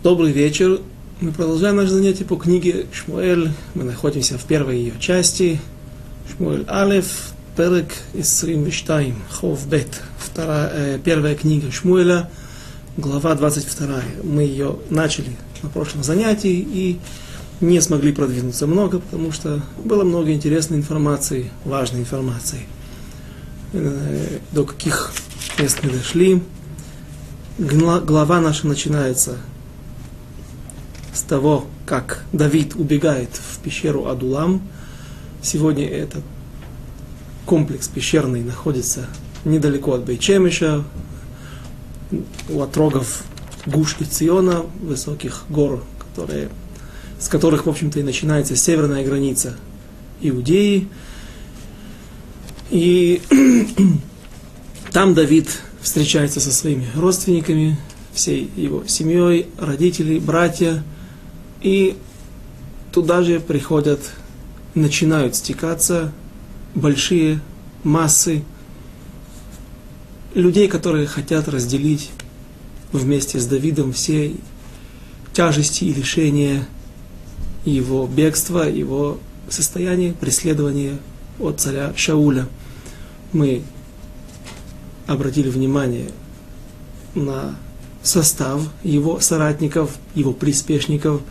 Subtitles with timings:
[0.00, 0.80] Добрый вечер.
[1.20, 3.50] Мы продолжаем наше занятие по книге Шмуэль.
[3.74, 5.60] Мы находимся в первой ее части.
[6.30, 10.00] Шмуэль Алеф, Перек из Римбештайм, Хов Бет.
[10.16, 12.30] Вторая, э, первая книга Шмуэля,
[12.96, 14.02] глава 22.
[14.22, 17.00] Мы ее начали на прошлом занятии и
[17.60, 22.68] не смогли продвинуться много, потому что было много интересной информации, важной информации.
[23.72, 25.10] Э, до каких
[25.58, 26.40] мест мы дошли.
[27.58, 29.38] Глава наша начинается
[31.18, 34.62] с того, как Давид убегает в пещеру Адулам.
[35.42, 36.22] Сегодня этот
[37.44, 39.06] комплекс пещерный находится
[39.44, 40.84] недалеко от Бейчемиша,
[42.48, 43.24] у отрогов
[43.66, 46.50] Гуш и Циона, высоких гор, которые,
[47.18, 49.56] с которых, в общем-то, и начинается северная граница
[50.20, 50.88] Иудеи.
[52.70, 53.20] И
[54.92, 55.48] там Давид
[55.82, 57.76] встречается со своими родственниками,
[58.12, 60.84] всей его семьей, родители, братья–
[61.60, 61.96] и
[62.92, 64.00] туда же приходят,
[64.74, 66.12] начинают стекаться
[66.74, 67.40] большие
[67.82, 68.44] массы
[70.34, 72.10] людей, которые хотят разделить
[72.92, 74.34] вместе с Давидом все
[75.32, 76.66] тяжести и лишения
[77.64, 80.98] его бегства, его состояния, преследования
[81.38, 82.46] от царя Шауля.
[83.32, 83.62] Мы
[85.06, 86.10] обратили внимание
[87.14, 87.56] на
[88.02, 91.20] состав его соратников, его приспешников–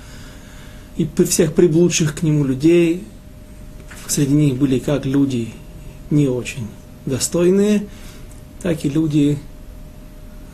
[0.98, 3.04] и всех приблудших к нему людей,
[4.08, 5.50] среди них были как люди
[6.10, 6.68] не очень
[7.06, 7.86] достойные,
[8.62, 9.38] так и люди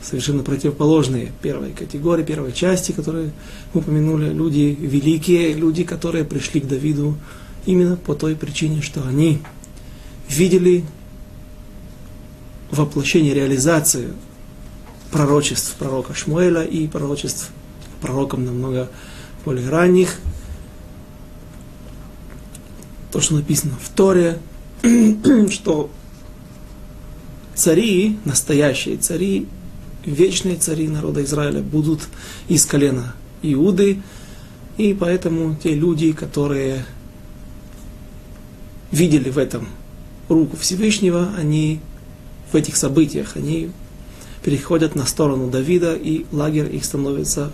[0.02, 3.32] совершенно противоположные первой категории, первой части, которые
[3.74, 7.18] мы упомянули, люди великие, люди, которые пришли к Давиду
[7.66, 9.40] именно по той причине, что они
[10.28, 10.84] видели
[12.72, 14.14] воплощение, реализацию
[15.12, 17.52] пророчеств пророка Шмуэля и пророчеств
[18.02, 18.90] пророком намного
[19.46, 20.18] более ранних,
[23.14, 24.40] то, что написано в Торе,
[25.52, 25.92] что
[27.54, 29.46] цари, настоящие цари,
[30.04, 32.02] вечные цари народа Израиля будут
[32.48, 33.14] из колена
[33.44, 34.02] Иуды,
[34.78, 36.88] и поэтому те люди, которые
[38.92, 39.68] видели в этом
[40.28, 41.82] руку Всевышнего, они
[42.52, 43.70] в этих событиях, они
[44.44, 47.52] переходят на сторону Давида, и лагерь их становится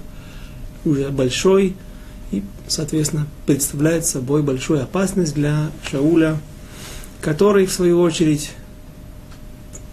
[0.85, 1.75] уже большой,
[2.31, 6.37] и, соответственно, представляет собой большую опасность для Шауля,
[7.21, 8.51] который, в свою очередь,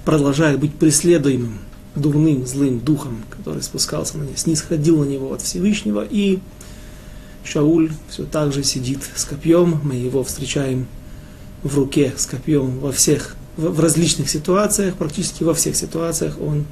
[0.04, 1.58] продолжает быть преследуемым
[1.96, 6.38] дурным, злым духом, который спускался на него, снисходил на него от Всевышнего, и
[7.42, 10.86] Шауль все так же сидит с копьем, мы его встречаем
[11.62, 16.66] в руке с копьем во всех, в, различных ситуациях, практически во всех ситуациях он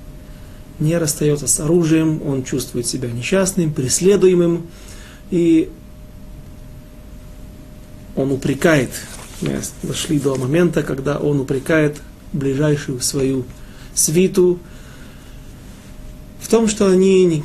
[0.79, 4.67] не расстается с оружием, он чувствует себя несчастным, преследуемым,
[5.31, 5.71] и
[8.17, 8.91] он упрекает,
[9.41, 12.01] мы дошли до момента, когда он упрекает
[12.33, 13.45] ближайшую свою
[13.95, 14.59] свиту
[16.41, 17.45] в том, что они не,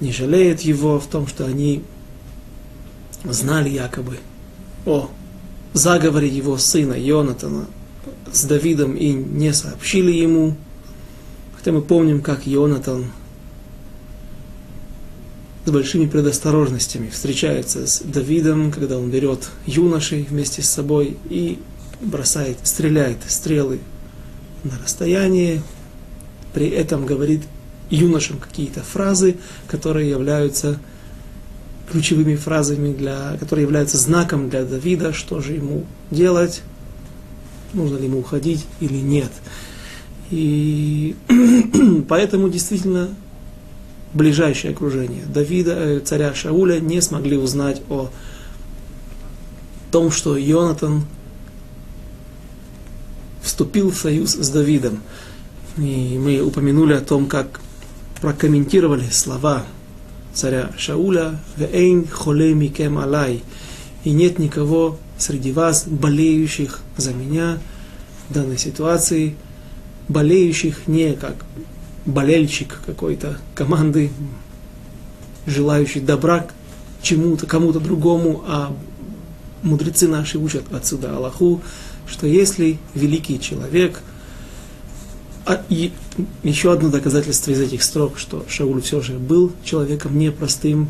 [0.00, 1.82] не жалеют его, в том, что они
[3.24, 4.18] знали якобы
[4.84, 5.10] о
[5.72, 7.66] заговоре его сына Йонатана
[8.32, 10.56] с Давидом и не сообщили ему.
[11.56, 13.06] Хотя мы помним, как Йонатан
[15.66, 21.58] с большими предосторожностями встречается с Давидом, когда он берет юношей вместе с собой и
[22.00, 23.80] бросает, стреляет стрелы
[24.62, 25.62] на расстояние,
[26.54, 27.42] при этом говорит
[27.90, 30.78] юношам какие-то фразы, которые являются
[31.90, 36.62] ключевыми фразами, для, которые являются знаком для Давида, что же ему делать,
[37.72, 39.32] нужно ли ему уходить или нет.
[40.30, 41.16] И
[42.08, 43.10] поэтому действительно
[44.14, 48.10] ближайшее окружение Давида, э, царя Шауля, не смогли узнать о
[49.90, 51.04] том, что Йонатан
[53.42, 55.00] вступил в союз с Давидом.
[55.78, 57.60] И мы упомянули о том, как
[58.20, 59.64] прокомментировали слова
[60.34, 63.42] царя Шауля «Веэйн холей микем алай»
[64.04, 67.58] и нет никого среди вас, болеющих за меня
[68.28, 69.36] в данной ситуации,
[70.08, 71.36] болеющих не как
[72.06, 74.10] болельщик какой-то команды,
[75.46, 76.46] желающий добра
[77.02, 78.74] чему-то, кому-то другому, а
[79.62, 81.60] мудрецы наши учат отсюда Аллаху,
[82.06, 84.00] что если великий человек,
[85.44, 85.92] а, и
[86.42, 90.88] еще одно доказательство из этих строк, что Шауль все же был человеком непростым,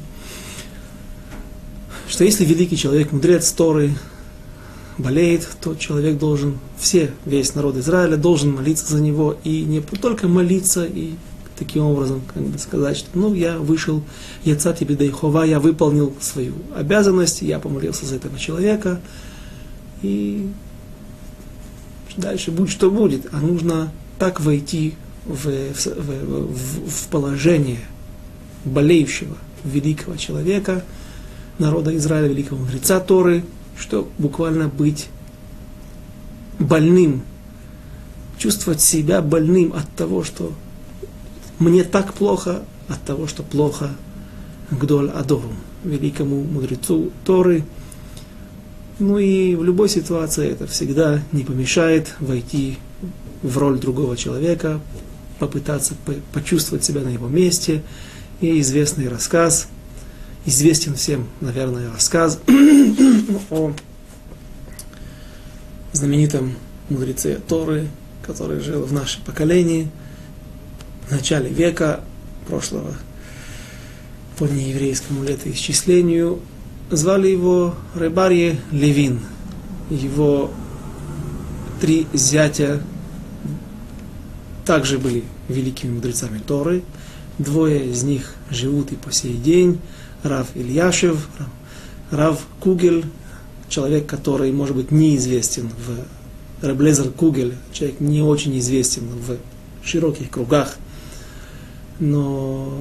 [2.09, 3.93] что если великий человек, мудрец Торы,
[4.99, 10.29] болеет, то человек должен, все, весь народ Израиля должен молиться за него, и не только
[10.29, 11.15] молиться, и
[11.59, 14.03] таким образом, как бы сказать, что ну я вышел,
[14.45, 19.01] я цати бедайхова, я выполнил свою обязанность, я помолился за этого человека,
[20.03, 20.51] и
[22.17, 24.95] дальше будь что будет, а нужно так войти
[25.25, 27.81] в, в, в, в положение
[28.65, 30.85] болеющего великого человека,
[31.59, 33.45] народа Израиля, великого мудреца Торы,
[33.79, 35.09] что буквально быть
[36.59, 37.23] больным,
[38.39, 40.53] чувствовать себя больным от того, что
[41.59, 43.91] мне так плохо, от того, что плохо
[44.71, 45.53] Гдоль Адору,
[45.85, 47.65] великому мудрецу Торы.
[48.99, 52.79] Ну и в любой ситуации это всегда не помешает войти
[53.43, 54.81] в роль другого человека,
[55.39, 55.95] попытаться
[56.33, 57.83] почувствовать себя на его месте.
[58.41, 59.69] И известный рассказ,
[60.47, 62.41] известен всем, наверное, рассказ
[63.51, 63.73] о
[65.93, 66.55] знаменитом
[66.89, 67.89] мудреце Торы,
[68.23, 69.91] который жил в нашем поколении
[71.09, 72.01] в начале века
[72.49, 72.95] прошлого
[74.39, 76.41] по нееврейскому летоисчислению.
[76.91, 79.21] Звали его Рыбарье Левин.
[79.91, 80.51] Его
[81.81, 82.81] три зятя
[84.65, 86.83] также были великими мудрецами Торы.
[87.39, 89.81] Двое из них живут и по сей день.
[90.29, 91.29] Рав Ильяшев,
[92.11, 93.05] Рав Кугель,
[93.69, 99.37] человек, который, может быть, неизвестен в Реблезер Кугель, человек не очень известен в
[99.87, 100.77] широких кругах,
[102.01, 102.73] но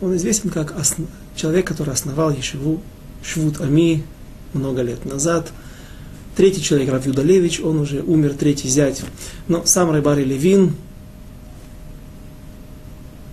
[0.00, 1.08] он известен как основ...
[1.36, 2.80] человек, который основал Ешиву
[3.22, 4.04] Швуд Ами
[4.52, 5.50] много лет назад.
[6.36, 9.02] Третий человек, Рав Юдалевич, он уже умер, третий зять.
[9.48, 10.74] Но сам Райбари Левин,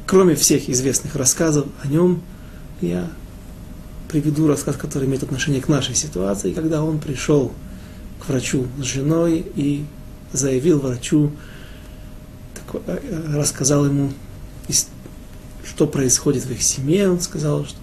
[0.05, 2.21] кроме всех известных рассказов о нем,
[2.79, 3.09] я
[4.11, 7.53] приведу рассказ, который имеет отношение к нашей ситуации, когда он пришел
[8.19, 9.85] к врачу с женой и
[10.33, 11.31] заявил врачу,
[12.73, 14.11] э, рассказал ему,
[15.63, 17.09] что происходит в их семье.
[17.09, 17.77] Он сказал, что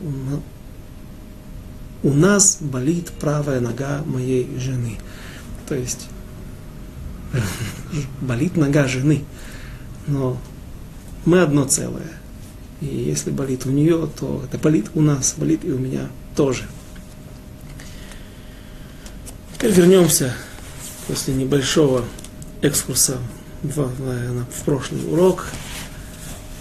[2.02, 4.98] у нас болит правая нога моей жены.
[5.66, 6.08] То есть
[8.20, 9.24] болит нога жены.
[10.06, 10.36] Но
[11.24, 12.12] мы одно целое.
[12.82, 16.08] И если болит у нее, то это болит у нас, болит и у меня
[16.38, 16.62] тоже.
[19.56, 20.32] Теперь вернемся
[21.08, 22.04] после небольшого
[22.62, 23.18] экскурса
[23.64, 25.46] в, в, в прошлый урок.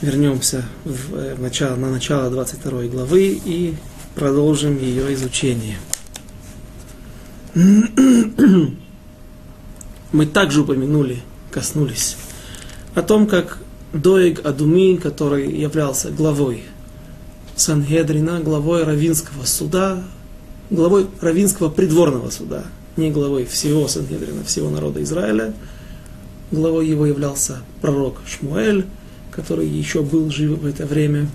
[0.02, 3.76] Вернемся в, в начало, на начало 22 главы и
[4.16, 5.78] продолжим ее изучение.
[10.12, 11.22] Мы также упомянули,
[11.52, 12.18] коснулись
[12.96, 13.60] о том, как
[13.94, 16.64] Доeg Адуми, который являлся главой
[17.58, 20.04] Сангедрина, главой Равинского суда,
[20.70, 22.66] главой Равинского придворного суда,
[22.96, 25.54] не главой всего Сангедрина, всего народа Израиля.
[26.52, 28.86] Главой его являлся пророк Шмуэль,
[29.32, 31.28] который еще был жив в это время.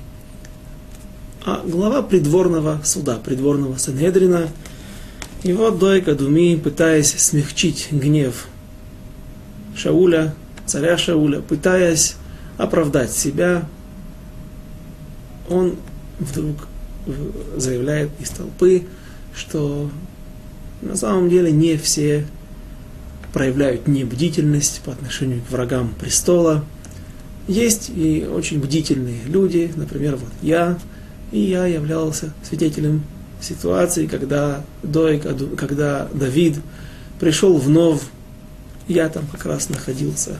[1.44, 4.48] А глава придворного суда, придворного Сангедрина,
[5.42, 8.46] его Доек Адуми, пытаясь смягчить гнев
[9.76, 10.34] Шауля,
[10.66, 12.14] царя Шауля, пытаясь
[12.58, 13.66] оправдать себя,
[15.50, 15.76] он
[16.22, 16.68] вдруг
[17.56, 18.84] заявляет из толпы,
[19.34, 19.90] что
[20.80, 22.26] на самом деле не все
[23.32, 26.64] проявляют небдительность по отношению к врагам престола.
[27.48, 30.78] Есть и очень бдительные люди, например, вот я,
[31.32, 33.02] и я являлся свидетелем
[33.40, 36.56] ситуации, когда, Дойк, когда Давид
[37.18, 38.02] пришел вновь,
[38.86, 40.36] я там как раз находился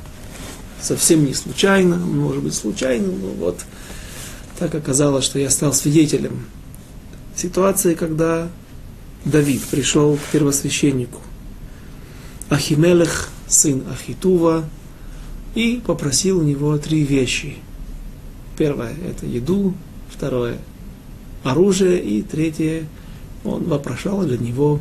[0.81, 3.61] совсем не случайно, может быть случайно, но вот
[4.63, 6.45] так оказалось, что я стал свидетелем
[7.35, 8.49] ситуации, когда
[9.25, 11.21] Давид пришел к первосвященнику
[12.49, 14.65] Ахимелех, сын Ахитува,
[15.57, 17.57] и попросил у него три вещи.
[18.57, 19.75] Первое– это еду,
[20.09, 20.59] второе–
[21.43, 22.87] оружие, и третье–
[23.45, 24.79] он вопрошал для него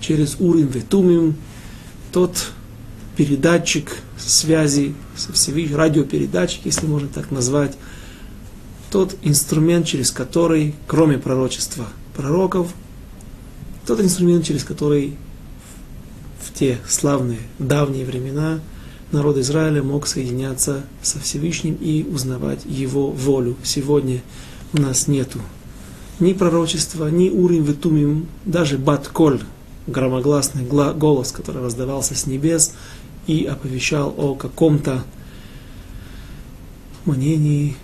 [0.00, 1.36] через Урим Ветумим
[2.10, 2.50] тот
[3.16, 7.76] передатчик связи со Всевышним, радиопередатчик, если можно так назвать,
[8.96, 11.84] тот инструмент, через который, кроме пророчества
[12.16, 12.72] пророков,
[13.86, 15.18] тот инструмент, через который
[16.40, 18.60] в те славные давние времена
[19.12, 23.56] народ Израиля мог соединяться со Всевышним и узнавать его волю.
[23.62, 24.22] Сегодня
[24.72, 25.40] у нас нету
[26.18, 29.40] ни пророчества, ни урим ветумим, даже бат-коль,
[29.86, 32.72] громогласный голос, который раздавался с небес
[33.26, 35.04] и оповещал о каком-то
[37.04, 37.76] мнении,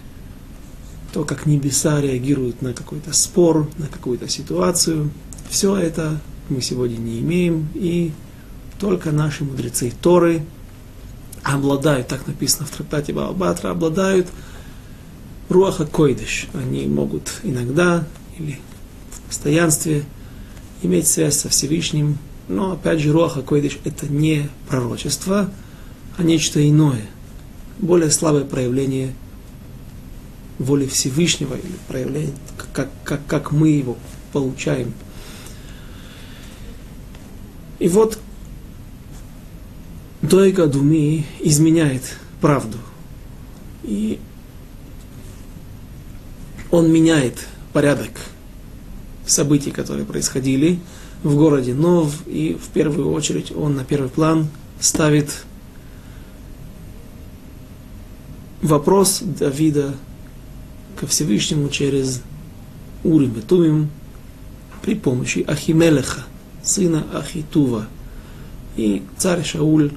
[1.12, 5.10] то, как небеса реагируют на какой-то спор, на какую-то ситуацию.
[5.50, 8.12] Все это мы сегодня не имеем, и
[8.78, 10.42] только наши мудрецы Торы
[11.42, 14.28] обладают, так написано в трактате Баабатра, обладают
[15.48, 16.48] Руаха Койдыш.
[16.54, 18.06] Они могут иногда
[18.38, 18.58] или
[19.10, 20.04] в постоянстве
[20.82, 25.50] иметь связь со Всевышним, но опять же Руаха Койдыш это не пророчество,
[26.16, 27.06] а нечто иное,
[27.78, 29.12] более слабое проявление
[30.58, 32.34] воли Всевышнего или проявление,
[32.72, 33.96] как, как, как мы его
[34.32, 34.92] получаем.
[37.78, 38.18] И вот
[40.22, 42.02] Дойка Думи изменяет
[42.40, 42.78] правду.
[43.82, 44.20] И
[46.70, 48.10] он меняет порядок
[49.26, 50.78] событий, которые происходили
[51.22, 54.48] в городе Нов, и в первую очередь он на первый план
[54.80, 55.44] ставит
[58.60, 59.94] вопрос Давида
[60.98, 62.22] ко Всевышнему через
[63.04, 63.90] Урим и Тумим
[64.82, 66.24] при помощи Ахимелеха,
[66.62, 67.86] сына Ахитува.
[68.76, 69.92] И царь Шауль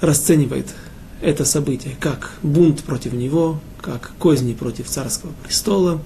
[0.00, 0.74] расценивает
[1.22, 6.00] это событие как бунт против него, как козни против царского престола.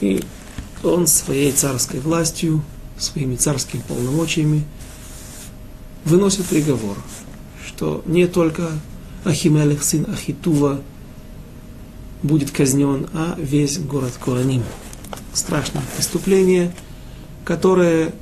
[0.00, 0.24] И
[0.82, 2.62] он своей царской властью,
[2.98, 4.64] своими царскими полномочиями
[6.04, 6.96] выносит приговор,
[7.64, 8.70] что не только
[9.24, 10.80] Ахимелех, сын Ахитува,
[12.22, 14.62] будет казнен, а весь город Кураним.
[15.32, 16.74] Страшное преступление,
[17.44, 18.12] которое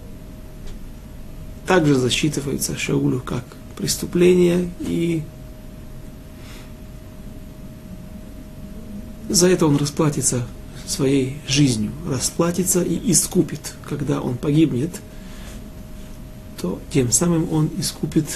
[1.67, 3.45] также засчитывается Шаулю как
[3.77, 5.23] преступление, и
[9.29, 10.47] за это он расплатится
[10.87, 15.01] своей жизнью, расплатится и искупит, когда он погибнет,
[16.61, 18.27] то тем самым он искупит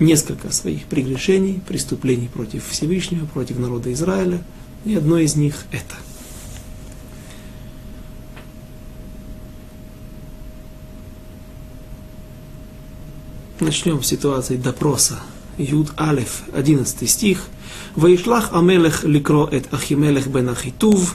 [0.00, 4.42] несколько своих прегрешений, преступлений против Всевышнего, против народа Израиля,
[4.84, 5.94] и одно из них это.
[13.60, 15.18] Начнем с ситуации допроса.
[15.58, 17.48] Юд Алеф, 11 стих.
[17.98, 21.14] וישלח המלך לקרוא את אחימלך בן אחיטוב,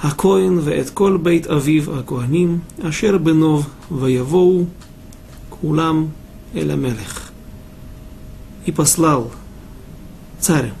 [0.00, 4.64] הכהן ואת כל בית אביו הכהנים, אשר בנוב, ויבואו
[5.50, 6.06] כולם
[6.56, 7.29] אל המלך.
[8.65, 9.31] и послал
[10.39, 10.73] царь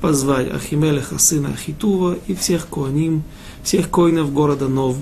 [0.00, 3.22] позвать Ахимелеха, сына Ахитува, и всех коаним,
[3.62, 4.96] всех коинов города Нов.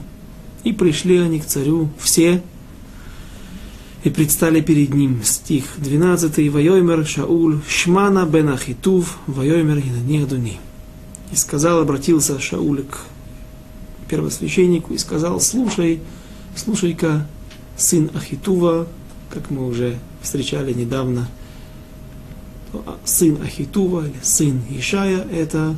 [0.62, 2.42] И пришли они к царю все,
[4.04, 5.22] и предстали перед ним.
[5.24, 6.52] Стих 12.
[6.52, 10.60] Вайомер Шауль, Шмана бен Ахитув, Вайомер Янани Адуни.
[11.32, 12.98] И сказал, обратился Шауль к
[14.08, 16.00] первосвященнику и сказал, слушай,
[16.56, 17.26] слушай-ка,
[17.78, 18.86] сын Ахитува,
[19.30, 21.28] как мы уже встречали недавно–
[23.04, 25.76] сын Ахитува или сын Ишая, это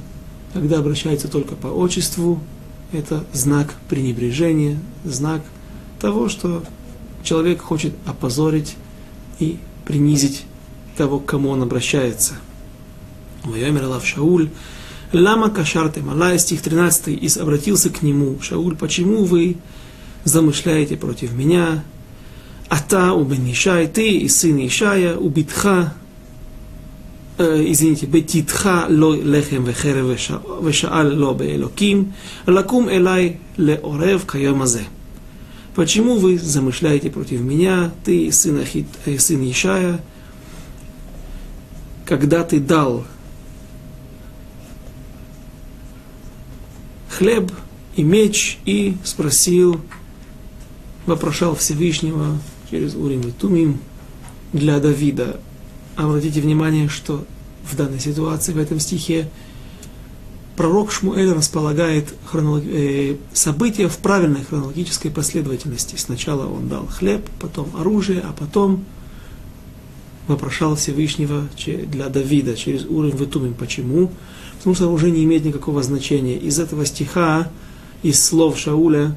[0.52, 2.40] когда обращается только по отчеству,
[2.92, 5.42] это знак пренебрежения, знак
[5.98, 6.62] того, что
[7.22, 8.76] человек хочет опозорить
[9.38, 10.44] и принизить
[10.96, 12.34] того, к кому он обращается.
[13.44, 14.50] Вайомер Алав Шауль,
[15.12, 19.56] Лама Кашарте Малай, стих 13, и обратился к нему, Шауль, почему вы
[20.24, 21.82] замышляете против меня?
[22.68, 25.94] Ата убен Ишай, ты и сын Ишая, убитха,
[27.38, 30.06] извините, «Бетитха ло лехем вехерев
[30.62, 32.12] вешаал ло беэлоким,
[32.46, 34.84] лакум элай леорев каемазе».
[35.74, 40.00] Почему вы замышляете против меня, ты, сын, Ахит, э, сын Ишая,
[42.04, 43.06] когда ты дал
[47.08, 47.50] хлеб
[47.96, 49.80] и меч и спросил,
[51.06, 52.38] вопрошал Всевышнего
[52.70, 53.78] через Урим и Тумим
[54.52, 55.40] для Давида,
[55.96, 57.24] обратите внимание, что
[57.64, 59.28] в данной ситуации, в этом стихе,
[60.56, 62.64] пророк Шмуэль располагает хронолог...
[62.66, 65.96] э, события в правильной хронологической последовательности.
[65.96, 68.84] Сначала он дал хлеб, потом оружие, а потом
[70.28, 73.54] вопрошал Всевышнего для Давида через уровень Витумим.
[73.54, 74.10] Почему?
[74.58, 76.36] Потому что оружие не имеет никакого значения.
[76.36, 77.50] Из этого стиха,
[78.02, 79.16] из слов Шауля,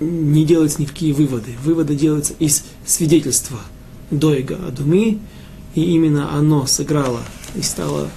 [0.00, 1.52] не делаются никакие выводы.
[1.64, 3.58] Выводы делаются из свидетельства–
[4.10, 5.20] Дойга Адуми,
[5.74, 7.20] и именно оно сыграло
[7.54, 8.10] и стало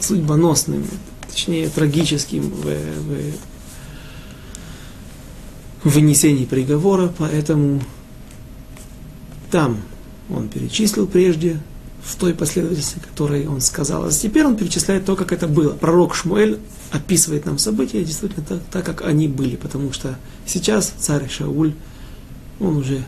[0.00, 0.84] судьбоносным,
[1.30, 2.64] точнее трагическим в,
[5.84, 7.82] в вынесении приговора, поэтому
[9.50, 9.80] там
[10.28, 11.60] он перечислил прежде,
[12.04, 14.04] в той последовательности, которой он сказал.
[14.04, 15.72] А теперь он перечисляет то, как это было.
[15.72, 16.58] Пророк Шмуэль
[16.92, 21.72] описывает нам события действительно так, так, как они были, потому что сейчас царь Шауль,
[22.60, 23.04] он уже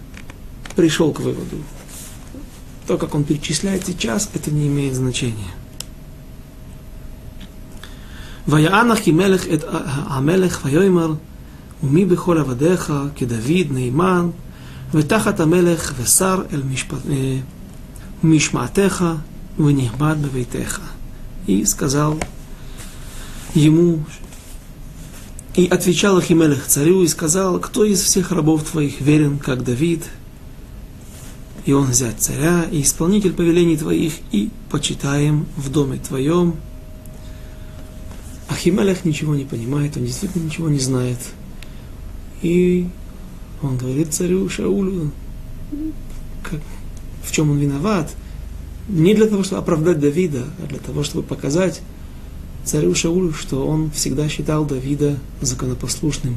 [0.75, 1.57] пришел к выводу.
[2.88, 5.53] То, как он перечисляет сейчас, это не имеет значения.
[8.48, 9.63] ויענך מלך את
[10.07, 11.13] המלך ויאמר
[11.83, 14.29] ומי בכל עבדיך כדוד נאמן
[14.93, 17.00] ותחת המלך ושר אל משפט...
[18.24, 19.17] Мишматеха
[19.57, 20.81] ванихбад бавейтеха.
[21.48, 22.19] И сказал
[23.55, 24.03] ему,
[25.55, 30.03] и отвечал Ахимелех царю и сказал, кто из всех рабов твоих верен, как Давид,
[31.66, 36.54] и он взять царя, и исполнитель повелений твоих, и почитаем в доме твоем.
[38.49, 41.18] Ахимелех ничего не понимает, он действительно ничего не знает.
[42.40, 42.88] И
[43.61, 45.11] он говорит царю Шаулю,
[46.44, 46.61] как,
[47.25, 48.14] в чем он виноват,
[48.88, 51.82] не для того, чтобы оправдать Давида, а для того, чтобы показать
[52.64, 56.37] царю Шаулю, что он всегда считал Давида законопослушным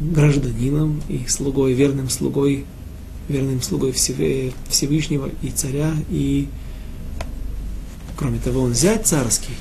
[0.00, 2.66] гражданином и слугой, верным слугой,
[3.32, 6.48] верным слугой Всевышнего и царя, и
[8.16, 9.54] кроме того, он зять царский,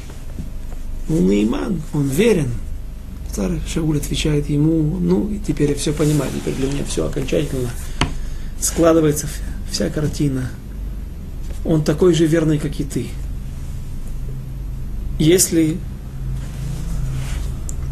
[1.10, 2.50] он иман, он верен.
[3.34, 7.70] Царь Шауль отвечает ему, ну, теперь я все понимаю, теперь для меня все окончательно
[8.60, 9.28] складывается
[9.72, 10.50] вся картина.
[11.63, 13.08] Он такой же верный, как и ты.
[15.18, 15.78] Если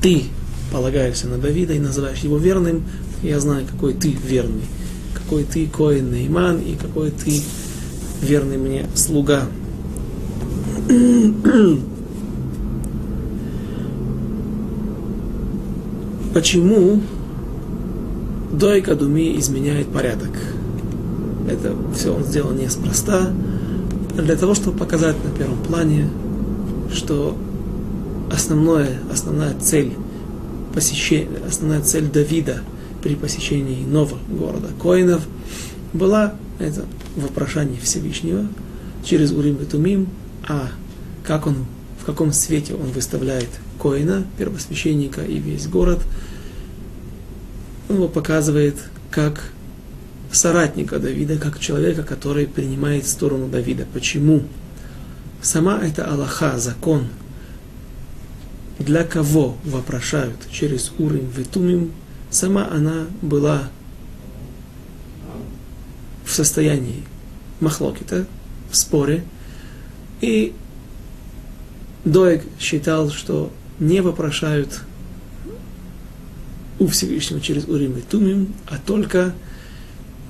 [0.01, 0.23] ты
[0.71, 2.83] полагаешься на Давида и называешь его верным,
[3.21, 4.63] я знаю, какой ты верный,
[5.29, 7.39] какой ты Коин Нейман и какой ты
[8.19, 9.43] верный мне слуга.
[16.33, 16.99] Почему
[18.51, 20.31] Дойка Думи изменяет порядок?
[21.47, 23.31] Это все он сделал неспроста,
[24.15, 26.09] для того, чтобы показать на первом плане,
[26.91, 27.37] что
[28.31, 29.93] основное, основная цель
[30.73, 32.63] посещения, основная цель Давида
[33.01, 35.27] при посещении нового города Коинов
[35.93, 38.47] была это вопрошание Всевышнего
[39.03, 40.09] через Урим и Тумим,
[40.47, 40.69] а
[41.23, 41.65] как он,
[42.01, 43.49] в каком свете он выставляет
[43.81, 45.99] Коина, первосвященника и весь город,
[47.87, 48.75] он его показывает
[49.09, 49.51] как
[50.31, 53.87] соратника Давида, как человека, который принимает сторону Давида.
[53.93, 54.43] Почему?
[55.41, 57.07] Сама эта Аллаха, закон,
[58.77, 61.91] для кого вопрошают через Урим Ветумим,
[62.29, 63.69] сама она была
[66.25, 67.03] в состоянии
[67.59, 68.25] махлокита,
[68.71, 69.23] в споре,
[70.21, 70.53] и
[72.05, 74.81] Доек считал, что не вопрошают
[76.77, 79.33] у Всевышнего через Урим и Тумим, а только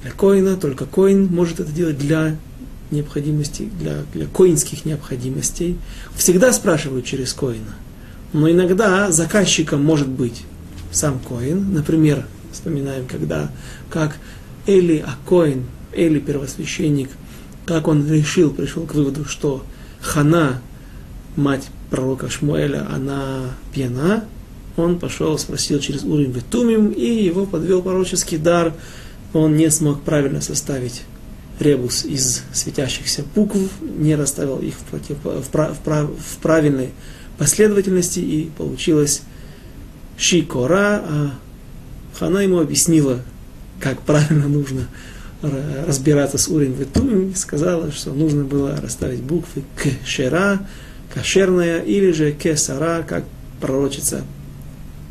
[0.01, 2.37] для коина, только коин может это делать для
[2.91, 5.77] необходимостей, для, для коинских необходимостей.
[6.15, 7.75] Всегда спрашивают через коина.
[8.33, 10.43] Но иногда заказчиком может быть
[10.91, 11.73] сам коин.
[11.73, 13.51] Например, вспоминаем, когда,
[13.89, 14.17] как
[14.65, 17.09] Эли Акоин, Эли первосвященник,
[17.65, 19.63] как он решил, пришел к выводу, что
[20.01, 20.61] Хана,
[21.35, 24.25] мать пророка Шмуэля, она пьяна,
[24.77, 28.73] он пошел, спросил через Урим Ветумим, и его подвел пророческий дар–
[29.33, 31.03] он не смог правильно составить
[31.59, 36.89] ребус из светящихся букв, не расставил их в, против, в, в, в правильной
[37.37, 39.21] последовательности, и получилось
[40.19, 41.31] Шикора, а
[42.17, 43.19] Хана ему объяснила,
[43.79, 44.87] как правильно нужно
[45.41, 49.63] разбираться с Урим Ветумим, и сказала, что нужно было расставить буквы
[50.03, 50.59] Кшера,
[51.13, 53.23] кошерная, или же Кесара, как
[53.61, 54.23] пророчица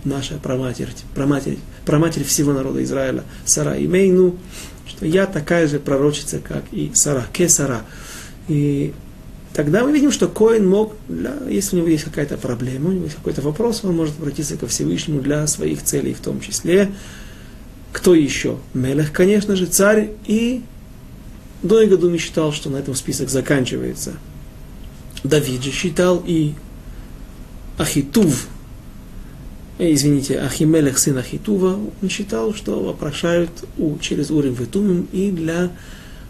[0.05, 4.37] наша праматерь, праматерь праматерь всего народа Израиля, Сара Имейну,
[4.87, 7.81] что я такая же пророчица, как и Сара, Кесара.
[8.47, 8.93] И
[9.59, 13.05] тогда мы видим, что Коин мог, для, если у него есть какая-то проблема, у него
[13.07, 16.93] есть какой-то вопрос, он может обратиться ко Всевышнему для своих целей в том числе.
[17.93, 18.59] Кто еще?
[18.73, 20.11] Мелех, конечно же, царь.
[20.27, 20.63] И
[21.65, 24.13] Дойгадуми считал, что на этом список заканчивается.
[25.25, 26.55] Давид же считал и
[27.79, 28.47] Ахитув,
[29.79, 35.71] Э, извините, Ахимелех, сын Ахитува, он считал, что вопрошают у, через Урим Ветумим и для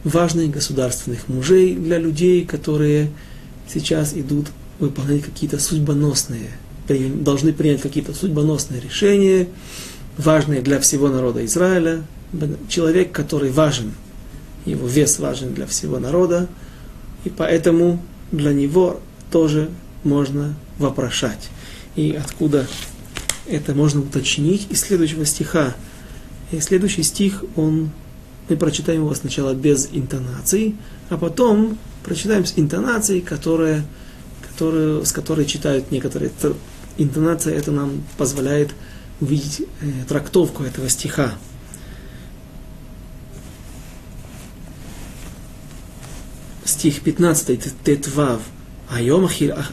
[0.04, 3.10] важных государственных мужей, для людей, которые
[3.72, 4.46] сейчас идут
[4.78, 6.50] выполнять какие-то судьбоносные,
[6.88, 9.48] должны принять какие-то судьбоносные решения,
[10.16, 12.02] важные для всего народа Израиля.
[12.68, 13.92] Человек, который важен,
[14.64, 16.48] его вес важен для всего народа,
[17.24, 19.70] и поэтому для него тоже
[20.04, 21.48] можно вопрошать.
[21.96, 22.66] И откуда
[23.46, 25.74] это можно уточнить из следующего стиха.
[26.52, 27.90] И следующий стих, он,
[28.49, 30.75] мы прочитаем его сначала без интонаций,
[31.09, 33.85] а потом прочитаем с интонацией, которая,
[34.41, 36.31] которую, с которой читают некоторые.
[36.97, 38.71] Интонация это нам позволяет
[39.21, 41.33] увидеть э, трактовку этого стиха.
[46.65, 48.41] Стих 15, Тетвав.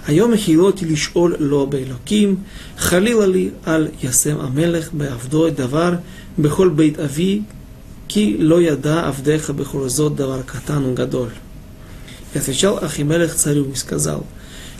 [0.07, 2.37] היום החילותי לשאול לא באלוקים,
[2.79, 5.95] חלילה לי על ישם המלך בעבדו את דבר
[6.39, 7.43] בכל בית אבי
[8.08, 11.34] ки ло яда авдеха бехурзот давар катану гадоль.
[12.34, 14.26] И отвечал Ахимелех царю и сказал,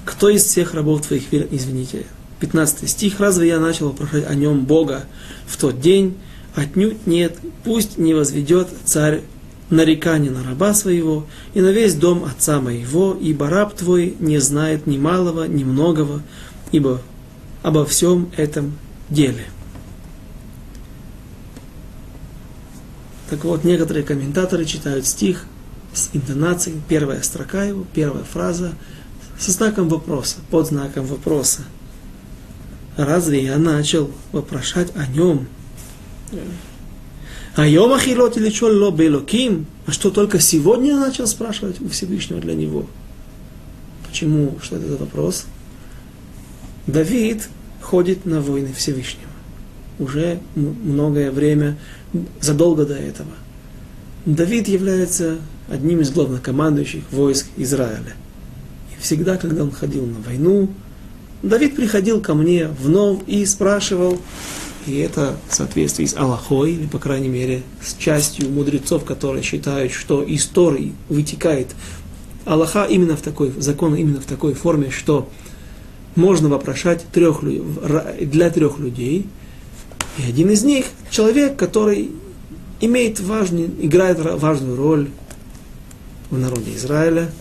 [0.04, 2.06] кто из всех рабов твоих, извините,
[2.40, 5.06] 15 стих, разве я начал вопрошать о нем Бога
[5.48, 6.18] в тот день?
[6.54, 9.22] Отнюдь нет, пусть не возведет царь
[9.70, 14.86] нарекание на раба своего и на весь дом отца моего, ибо раб твой не знает
[14.86, 16.22] ни малого, ни многого,
[16.72, 17.02] ибо
[17.64, 18.78] обо всем этом
[19.10, 19.46] деле.
[23.30, 25.46] Так вот, некоторые комментаторы читают стих
[25.94, 28.74] с интонацией, первая строка его, первая фраза,
[29.40, 31.64] со знаком вопроса, под знаком вопроса.
[32.98, 35.48] Разве я начал вопрошать о нем?
[37.56, 39.66] А Хилот или Чолло Белоким?
[39.86, 42.86] А что только сегодня я начал спрашивать у Всевышнего для него?
[44.08, 44.58] Почему?
[44.62, 45.46] Что это за вопрос?
[46.88, 47.50] Давид
[47.82, 49.30] ходит на войны Всевышнего.
[50.00, 51.78] Уже многое время,
[52.42, 53.32] задолго до этого.
[54.26, 55.38] Давид является
[55.70, 58.14] одним из главнокомандующих войск Израиля.
[58.96, 60.70] И всегда, когда он ходил на войну,
[61.44, 64.20] Давид приходил ко мне вновь и спрашивал,
[64.88, 69.92] и это в соответствии с Аллахой, или, по крайней мере, с частью мудрецов, которые считают,
[69.92, 71.76] что истории вытекает
[72.46, 75.30] Аллаха именно в такой, закон именно в такой форме, что
[76.16, 77.42] можно вопрошать трех,
[78.22, 79.28] для трех людей.
[80.18, 82.12] И один из них человек, который
[82.82, 85.10] имеет важный, играет важную роль
[86.30, 87.32] в народе Израиля.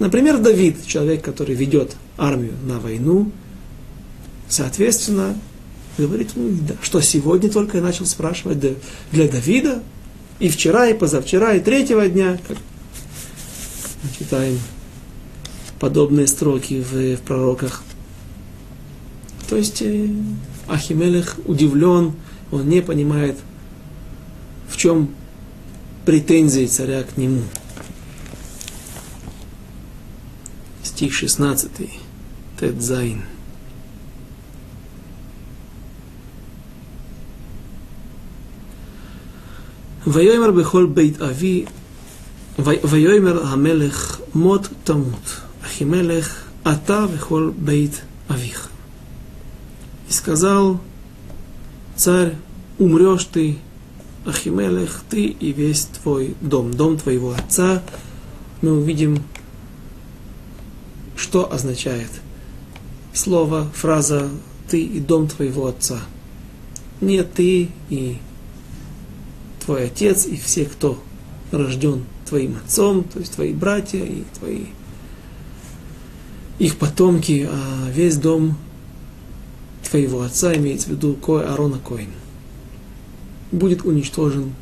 [0.00, 3.30] Например, Давид, человек, который ведет армию на войну.
[4.48, 5.38] Соответственно,
[5.96, 8.58] говорит, ну, да, что сегодня только я начал спрашивать
[9.12, 9.80] для Давида,
[10.40, 12.58] и вчера, и позавчера, и третьего дня, как
[14.02, 14.58] мы читаем
[15.78, 17.84] подобные строки в, в пророках.
[19.48, 20.08] То есть э,
[20.66, 22.14] Ахимелех удивлен,
[22.51, 23.37] он не понимает,
[24.69, 25.09] в чем
[26.05, 27.43] претензии царя к нему.
[30.83, 31.71] Стих 16.
[32.57, 33.21] Тедзайн.
[40.07, 41.65] ויאמר בכל בית אבי,
[42.59, 48.69] ויאמר המלך מות תמות, אחימלך אתה וכל бейт авих.
[50.09, 50.79] И сказал
[52.02, 52.34] царь,
[52.80, 53.58] умрешь ты,
[54.26, 57.80] Ахимелех, ты и весь твой дом, дом твоего отца.
[58.60, 59.22] Мы увидим,
[61.16, 62.10] что означает
[63.14, 64.28] слово, фраза
[64.68, 66.00] «ты и дом твоего отца».
[67.00, 68.18] Не ты и
[69.64, 71.00] твой отец и все, кто
[71.52, 74.64] рожден твоим отцом, то есть твои братья и твои
[76.58, 78.56] их потомки, а весь дом
[79.88, 82.10] твоего отца, имеется в виду Кой, Арона Коин,
[83.50, 84.54] будет уничтожен.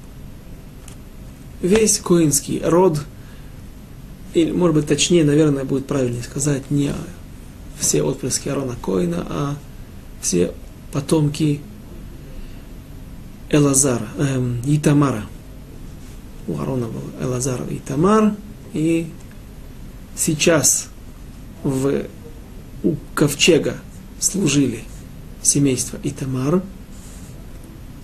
[1.62, 3.00] Весь коинский род,
[4.32, 6.92] или, может быть, точнее, наверное, будет правильнее сказать, не
[7.78, 9.56] все отпрыски Арона Коина, а
[10.20, 10.52] все
[10.92, 11.60] потомки
[13.50, 15.24] Элазара, эм, Итамара.
[16.46, 18.34] У Арона был Элазар и Тамар.
[18.72, 19.10] И
[20.16, 20.88] сейчас
[21.64, 22.04] в,
[22.84, 23.76] у ковчега
[24.20, 24.84] служили
[25.42, 26.62] семейство Итамар,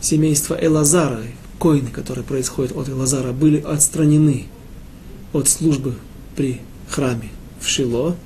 [0.00, 1.22] семейство Элазара,
[1.58, 4.46] коины, которые происходят от Элазара, были отстранены
[5.32, 5.94] от службы
[6.36, 8.16] при храме в Шило.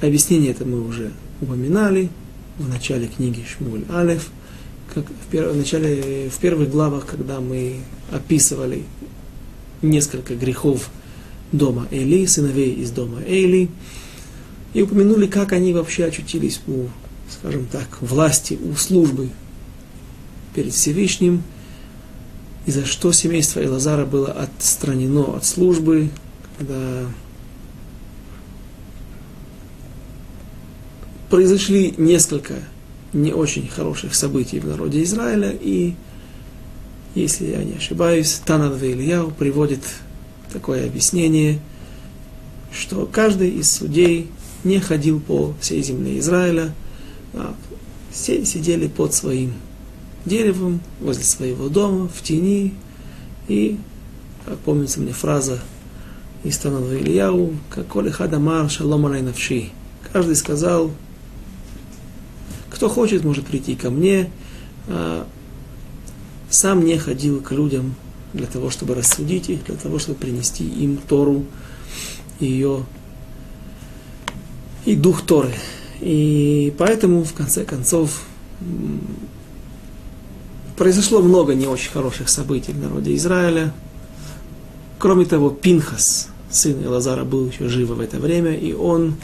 [0.00, 2.10] Объяснение это мы уже упоминали
[2.58, 4.30] в начале книги Шмуль Алеф–
[4.94, 8.84] как в, перв, в начале, в первых главах, когда мы описывали
[9.82, 10.90] несколько грехов
[11.52, 13.68] дома Эли, сыновей из дома Эли,
[14.74, 16.86] и упомянули, как они вообще очутились у,
[17.30, 19.30] скажем так, власти, у службы
[20.54, 21.42] перед Всевышним,
[22.66, 26.10] и за что семейство Элазара было отстранено от службы,
[26.58, 27.06] когда
[31.30, 32.54] произошли несколько
[33.12, 35.94] не очень хороших событий в народе Израиля, и,
[37.14, 39.80] если я не ошибаюсь, Танад Ильяу приводит
[40.52, 41.60] такое объяснение,
[42.72, 44.28] что каждый из судей
[44.64, 46.72] не ходил по всей земле Израиля,
[48.10, 49.54] все сидели под своим
[50.24, 52.74] деревом, возле своего дома, в тени,
[53.48, 53.78] и,
[54.44, 55.60] как помнится мне фраза
[56.44, 59.70] из Танада Ильяу, как Коли Хадамар Шалом Навши.
[60.12, 60.90] Каждый сказал,
[62.70, 64.30] кто хочет, может прийти ко мне.
[64.88, 65.26] А,
[66.48, 67.94] сам не ходил к людям
[68.32, 71.44] для того, чтобы рассудить их, для того, чтобы принести им Тору,
[72.38, 72.84] ее
[74.84, 75.52] и дух Торы.
[76.00, 78.22] И поэтому, в конце концов,
[80.76, 83.72] произошло много не очень хороших событий в народе Израиля.
[84.98, 89.14] Кроме того, Пинхас, сын Элазара, был еще жив в это время, и он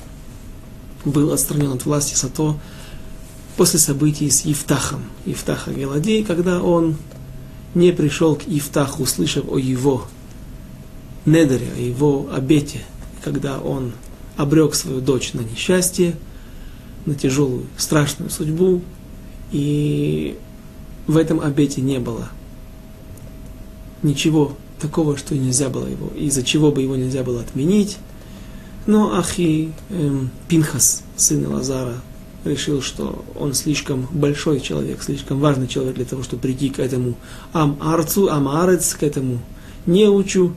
[1.04, 2.56] был отстранен от власти Сато
[3.56, 6.96] после событий с Евтахом, Евтаха Гелади, когда он
[7.74, 10.06] не пришел к Евтаху, услышав о его
[11.24, 12.82] недере, о его обете,
[13.24, 13.92] когда он
[14.36, 16.16] обрек свою дочь на несчастье,
[17.06, 18.82] на тяжелую, страшную судьбу,
[19.52, 20.36] и
[21.06, 22.28] в этом обете не было
[24.02, 27.96] ничего такого, что нельзя было его, из-за чего бы его нельзя было отменить.
[28.86, 31.94] Но Ахи эм, Пинхас, сын Лазара,
[32.44, 37.14] решил, что он слишком большой человек, слишком важный человек для того, чтобы прийти к этому
[37.52, 39.40] Ам-Арцу, Ам-Арец, к этому
[39.86, 40.54] неучу.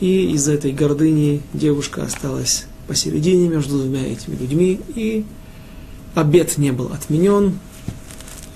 [0.00, 5.24] И из-за этой гордыни девушка осталась посередине между двумя этими людьми, и
[6.14, 7.58] обед не был отменен,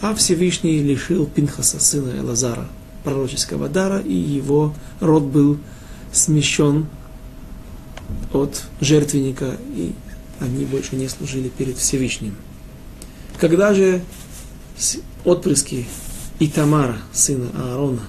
[0.00, 2.68] а Всевышний лишил Пинхаса, сына Элазара,
[3.04, 5.58] пророческого дара, и его род был
[6.12, 6.86] смещен
[8.32, 9.92] от жертвенника, и
[10.40, 12.36] они больше не служили перед Всевышним.
[13.38, 14.02] Когда же
[15.24, 15.86] отпрыски
[16.38, 18.02] Итамара, сына Аарона,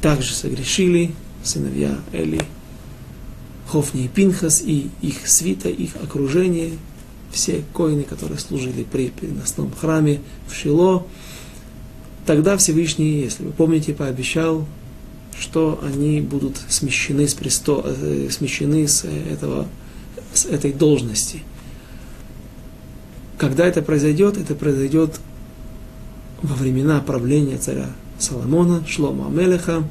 [0.00, 2.40] также согрешили, сыновья Эли,
[3.68, 6.72] Хофни и Пинхас, и их свита, их окружение,
[7.36, 11.06] все коины, которые служили при переносном храме в Шило,
[12.24, 14.66] тогда Всевышний, если вы помните, пообещал,
[15.38, 17.82] что они будут смещены с, престо...
[17.84, 19.68] Э, смещены с, этого,
[20.32, 21.42] с этой должности.
[23.36, 24.38] Когда это произойдет?
[24.38, 25.20] Это произойдет
[26.40, 29.84] во времена правления царя Соломона, Шлома Амелеха.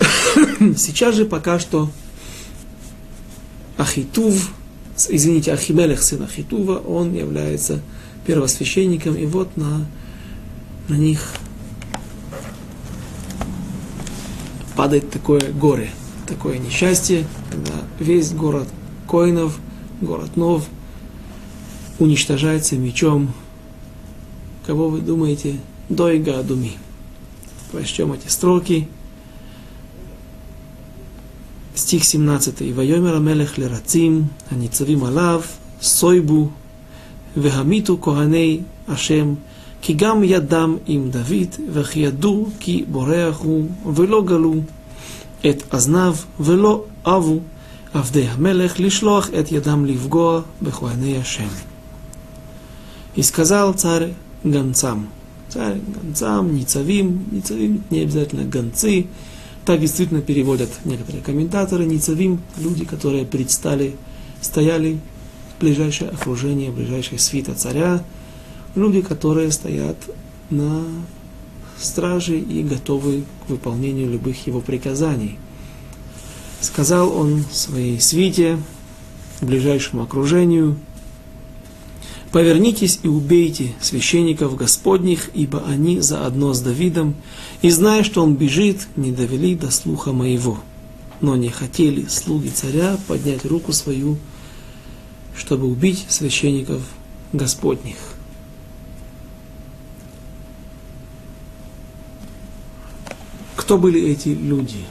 [0.76, 1.88] Сейчас же пока что
[3.78, 4.52] Ахитув,
[5.08, 7.80] извините, Ахимелех, сын Ахитува, он является
[8.26, 9.86] первосвященником, и вот на,
[10.88, 11.32] на них
[14.76, 15.90] падает такое горе,
[16.26, 18.68] такое несчастье, когда весь город
[19.08, 19.58] Коинов,
[20.00, 20.66] город Нов,
[22.00, 23.32] уничтожается мечом.
[24.66, 25.56] Кого вы думаете?
[25.88, 26.72] Дойга Думи.
[27.70, 28.88] Прочтем эти строки
[31.77, 32.67] стих 17.
[32.75, 35.41] ויאמר המלך לרצים הניצבים עליו,
[35.81, 36.49] סויבו
[37.37, 39.33] והמיתו כהני השם,
[39.81, 44.53] כי גם ידם עם דוד, וכי ידעו כי בורח הוא, ולא גלו
[45.49, 47.39] את אזניו, ולא אבו
[47.93, 51.47] עבדי המלך לשלוח את ידם לפגוע בכהני השם.
[53.15, 54.13] И сказал царь
[54.43, 55.07] гонцам,
[55.47, 59.05] царь гонцам, ницавим, ницавим не обязательно гонцы,
[59.68, 61.84] так действительно переводят некоторые комментаторы.
[61.84, 63.96] Ницавим– люди, которые предстали,
[64.40, 64.98] стояли
[65.54, 68.02] в ближайшее окружение, ближайшее свита царя.
[68.74, 69.98] Люди, которые стоят
[70.48, 70.84] на
[71.78, 75.36] страже и готовы к выполнению любых его приказаний.
[76.62, 78.58] Сказал он своей свите,
[79.42, 80.78] ближайшему окружению–
[82.32, 87.14] Повернитесь и убейте священников Господних, ибо они заодно с Давидом,
[87.62, 90.58] и зная, что он бежит, не довели до слуха моего.
[91.22, 94.18] Но не хотели слуги царя поднять руку свою,
[95.34, 96.82] чтобы убить священников
[97.32, 97.96] Господних.
[103.56, 104.84] Кто были эти люди?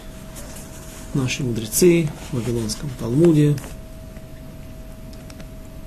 [1.14, 3.56] Наши мудрецы в Вавилонском Талмуде,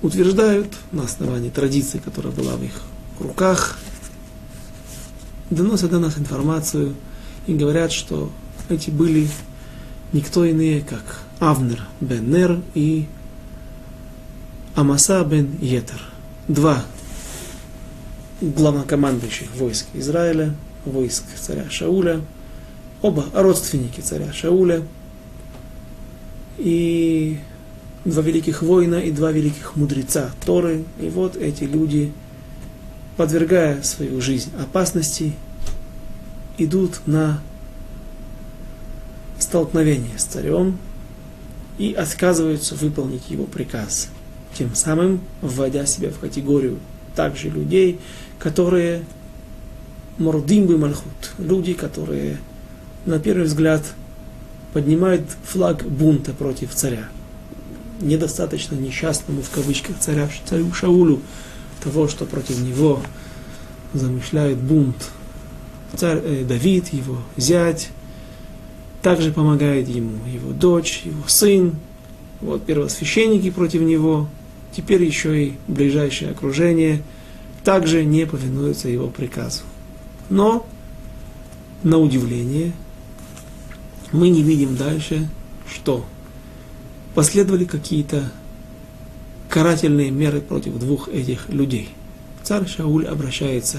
[0.02, 2.82] утверждают на основании традиции, которая была в их
[3.18, 3.78] руках,
[5.50, 6.94] доносят до нас информацию
[7.46, 8.30] и говорят, что
[8.68, 9.28] эти были
[10.12, 13.06] никто иные, как Авнер бен Нер и
[14.74, 16.00] Амаса бен Йетер.
[16.48, 16.82] Два
[18.40, 22.20] главнокомандующих войск Израиля, войск царя Шауля,
[23.02, 24.82] оба родственники царя Шауля.
[26.58, 27.38] И
[28.04, 30.84] два великих воина и два великих мудреца Торы.
[31.00, 32.12] И вот эти люди,
[33.16, 35.34] подвергая свою жизнь опасности,
[36.58, 37.40] идут на
[39.38, 40.78] столкновение с царем
[41.78, 44.08] и отказываются выполнить его приказ,
[44.54, 46.78] тем самым вводя себя в категорию
[47.16, 47.98] также людей,
[48.38, 49.02] которые
[50.18, 52.38] мордим бы мальхут, люди, которые
[53.06, 53.82] на первый взгляд
[54.74, 57.08] поднимают флаг бунта против царя
[58.00, 61.20] недостаточно несчастному, в кавычках, царя, царю Шаулю,
[61.82, 63.00] того, что против него
[63.94, 65.10] замышляет бунт.
[65.96, 67.88] Царь э, Давид, его зять,
[69.02, 71.74] также помогает ему его дочь, его сын,
[72.40, 74.28] вот первосвященники против него,
[74.74, 77.02] теперь еще и ближайшее окружение
[77.64, 79.62] также не повинуется его приказу.
[80.28, 80.66] Но,
[81.82, 82.72] на удивление,
[84.12, 85.28] мы не видим дальше,
[85.68, 86.04] что
[87.14, 88.30] последовали какие-то
[89.48, 91.90] карательные меры против двух этих людей.
[92.42, 93.78] Царь Шауль обращается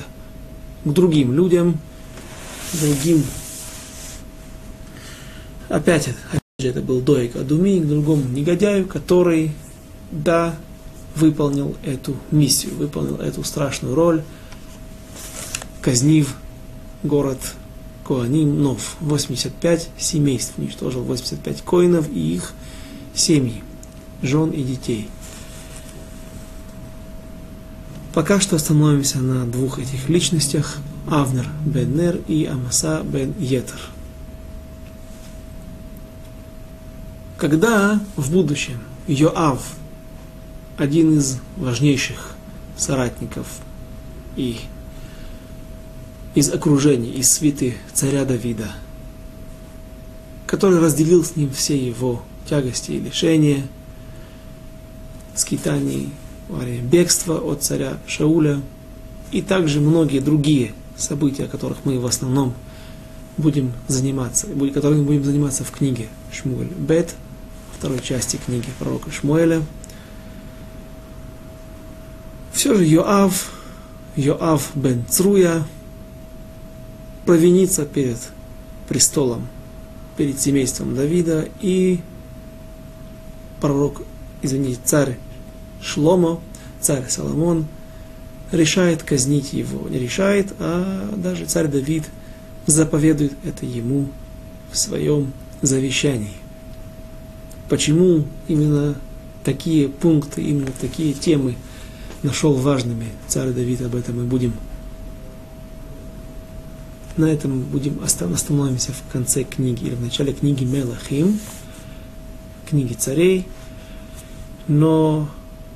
[0.84, 1.80] к другим людям,
[2.74, 3.24] другим.
[5.70, 9.52] Опять, опять же, это был Доик Адуми, к другому негодяю, который,
[10.12, 10.56] да,
[11.16, 14.24] выполнил эту миссию, выполнил эту страшную роль,
[15.82, 16.36] казнив
[17.04, 17.40] город
[18.06, 18.98] Коаним Нов.
[19.00, 22.54] 85 семейств уничтожил, 85 коинов и их
[23.14, 23.64] семьи,
[24.22, 25.10] жен и детей.
[28.14, 30.78] Пока что остановимся на двух этих личностях,
[31.10, 33.80] Авнер бен Нер и Амаса бен Йетер.
[37.38, 39.64] Когда в будущем Йоав,
[40.78, 42.36] один из важнейших
[42.78, 43.48] соратников
[44.36, 44.60] и
[46.36, 48.72] из окружения, из свиты царя Давида,
[50.48, 53.64] который разделил с ним все его тягости и лишения,
[55.36, 56.10] скитаний,
[56.82, 58.60] бегства от царя Шауля
[59.32, 62.54] и также многие другие события, о которых мы в основном
[63.38, 67.16] будем заниматься, которыми будем заниматься в книге Шмуэль Бет,
[67.78, 69.64] второй части книги пророка Шмуэля.
[72.52, 73.50] Все же Йоав,
[74.18, 75.66] Йоав бен Цруя,
[77.26, 78.18] провиниться перед
[78.90, 79.48] престолом,
[80.18, 82.02] перед семейством Давида, и
[83.62, 84.02] пророк,
[84.42, 85.18] извините, царь
[85.82, 86.42] Шломо,
[86.82, 87.68] царь Соломон,
[88.52, 89.88] решает казнить его.
[89.88, 92.04] Не решает, а даже царь Давид
[92.66, 94.08] заповедует это ему
[94.72, 96.34] в своем завещании.
[97.70, 98.96] Почему именно
[99.44, 101.56] такие пункты, именно такие темы
[102.24, 104.54] нашел важными царь Давид, об этом мы будем
[107.18, 111.40] на этом будем остановимся в конце книги, или в начале книги Мелахим,
[112.72, 113.48] книги царей.
[114.68, 115.30] Но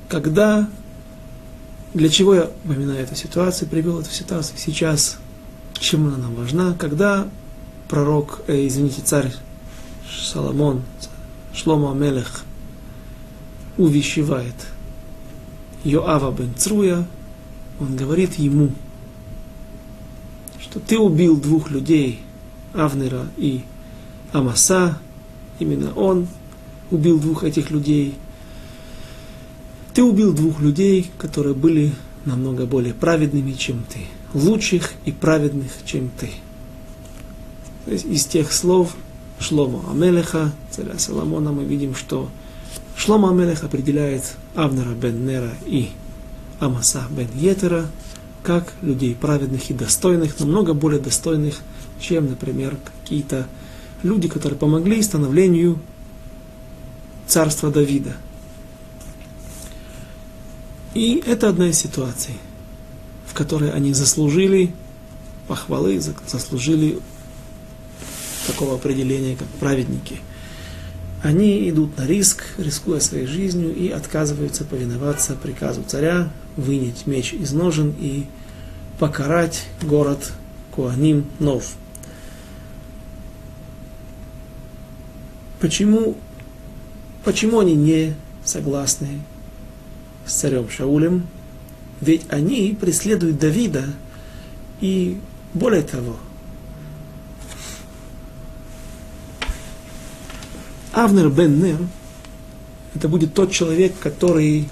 [0.08, 0.68] когда,
[1.94, 5.18] для чего я упоминаю эту ситуацию, привел эту ситуацию сейчас,
[5.78, 7.28] чем она нам важна, когда
[7.88, 9.32] пророк, э, извините, царь
[10.10, 10.82] Соломон,
[11.54, 12.42] Шлома Амелех,
[13.76, 14.54] увещевает
[15.84, 17.06] Йоава бен Цруя,
[17.78, 18.72] он говорит ему–
[20.76, 22.20] что ты убил двух людей,
[22.74, 23.62] Авнера и
[24.32, 24.98] Амаса,
[25.58, 26.26] именно он
[26.90, 28.14] убил двух этих людей.
[29.94, 31.92] Ты убил двух людей, которые были
[32.24, 34.00] намного более праведными, чем ты,
[34.34, 36.30] лучших и праведных, чем ты.
[37.84, 38.96] То есть из тех слов
[39.38, 42.28] Шлома Амелеха, царя Соломона, мы видим, что
[42.96, 45.90] Шлома Амелех определяет Авнера бен Нера и
[46.60, 47.86] Амаса бен Етера–
[48.46, 51.56] как людей праведных и достойных, намного более достойных,
[51.98, 53.48] чем, например, какие-то
[54.04, 55.80] люди, которые помогли становлению
[57.26, 58.14] царства Давида.
[60.94, 62.34] И это одна из ситуаций,
[63.26, 64.72] в которой они заслужили
[65.46, 66.98] похвалы, заслужили
[68.46, 70.20] такого определения, как праведники.
[71.22, 77.52] Они идут на риск, рискуя своей жизнью, и отказываются повиноваться приказу царя, вынять меч из
[77.52, 78.26] ножен и
[78.98, 80.32] покарать город
[80.70, 81.74] Куаним Нов.
[85.60, 86.16] Почему,
[87.26, 89.20] почему они не согласны
[90.24, 91.26] с царем Шаулем?
[92.00, 93.84] Ведь они преследуют Давида,
[94.80, 95.20] и
[95.52, 96.16] более того,
[100.92, 101.80] Авнер бен Нер,
[102.94, 104.68] это будет тот человек, который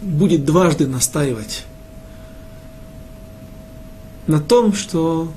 [0.00, 1.64] будет дважды настаивать
[4.28, 5.32] на том, что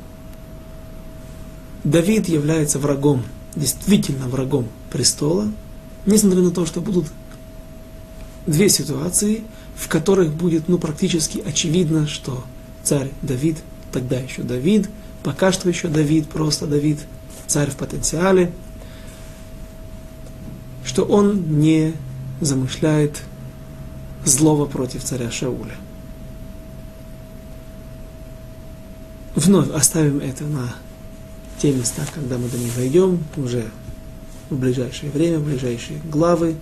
[1.83, 3.23] Давид является врагом,
[3.55, 5.47] действительно врагом престола,
[6.05, 7.07] несмотря на то, что будут
[8.45, 9.43] две ситуации,
[9.75, 12.43] в которых будет ну, практически очевидно, что
[12.83, 13.57] царь Давид,
[13.91, 14.89] тогда еще Давид,
[15.23, 16.99] пока что еще Давид, просто Давид,
[17.47, 18.51] царь в потенциале,
[20.83, 21.93] что он не
[22.41, 23.21] замышляет
[24.23, 25.75] злого против царя Шауля.
[29.35, 30.75] Вновь оставим это на
[31.59, 33.65] те места, когда мы до них дойдем, уже
[34.49, 36.55] в ближайшее время, в ближайшие главы.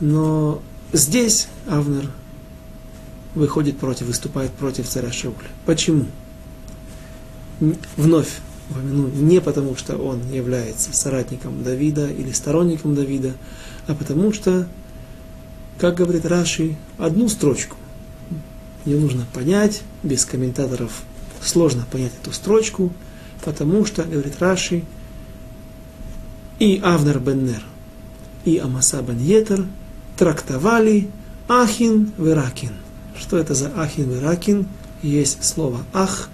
[0.00, 2.10] Но здесь Авнер
[3.34, 5.36] выходит против, выступает против царя Шауля.
[5.64, 6.06] Почему?
[7.96, 8.28] Вновь
[8.70, 13.34] упомяну, не потому, что он является соратником Давида или сторонником Давида,
[13.86, 14.66] а потому что
[15.78, 17.76] как говорит Раши, одну строчку.
[18.86, 21.02] Ее нужно понять, без комментаторов
[21.42, 22.92] сложно понять эту строчку,
[23.44, 24.84] потому что, говорит Раши,
[26.58, 27.62] и Авнер Беннер,
[28.44, 29.66] и Амаса Бен Йетер
[30.16, 31.10] трактовали
[31.48, 32.72] Ахин Веракин.
[33.18, 34.66] Что это за Ахин Веракин?
[35.02, 36.28] Есть слово Ах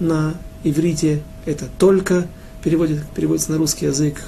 [0.00, 2.26] на иврите, это только,
[2.62, 4.22] переводит, переводится на русский язык.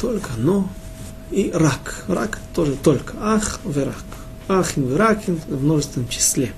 [0.00, 0.68] Только, но
[1.30, 2.04] и рак.
[2.06, 3.14] Рак тоже только.
[3.20, 4.04] Ах, верак.
[4.48, 6.52] Ахин, веракин в множественном числе.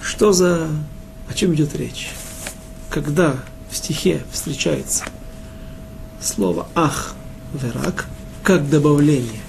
[0.00, 0.68] Что за...
[1.28, 2.10] О чем идет речь?
[2.92, 3.36] Когда
[3.70, 5.04] в стихе встречается
[6.20, 7.14] слово ах,
[7.54, 8.06] верак,
[8.42, 9.40] как добавление,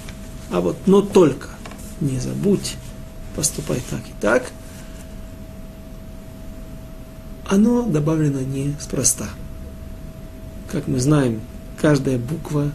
[0.50, 1.48] а вот но только
[2.00, 2.76] не забудь,
[3.36, 4.50] поступай так и так,
[7.44, 9.28] оно добавлено неспроста.
[10.72, 11.42] Как мы знаем,
[11.78, 12.72] каждая буква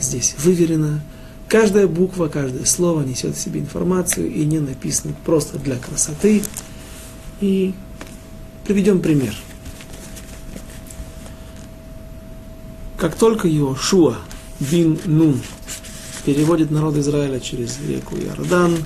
[0.00, 1.00] здесь выверена,
[1.46, 6.42] каждая буква, каждое слово несет в себе информацию и не написано просто для красоты.
[7.40, 7.72] И
[8.64, 9.32] приведем пример.
[12.98, 14.16] Как только Иошуа
[14.58, 15.40] бин Нун
[16.24, 18.76] переводит народ Израиля через реку Иордан,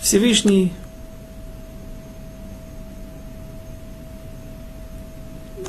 [0.00, 0.72] Всевышний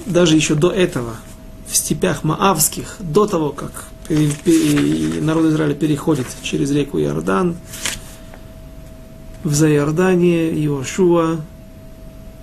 [0.08, 1.18] даже еще до этого
[1.68, 7.56] в степях Маавских, до того, как народ Израиля переходит через реку Иордан,
[9.44, 11.42] в Заиордане Иошуа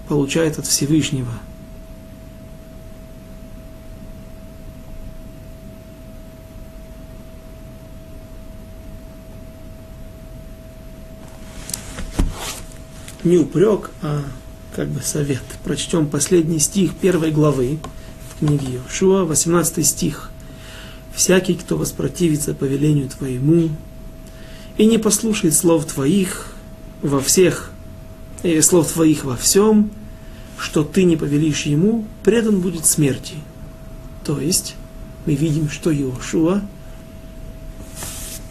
[0.09, 1.33] получает от Всевышнего–
[13.25, 14.25] не упрек, а
[14.75, 15.43] как бы совет.
[15.65, 17.79] Прочтем последний стих первой главы
[18.31, 20.31] в книге Йошуа, 18 стих.
[21.15, 23.71] «Всякий, кто воспротивится повелению Твоему
[24.79, 26.55] и не послушает слов Твоих
[27.03, 27.73] во всех,
[28.43, 29.91] или слов Твоих во всем,
[30.57, 33.35] что Ты не повелишь ему, предан будет смерти».
[34.25, 34.77] То есть,
[35.27, 36.63] мы видим, что Иошуа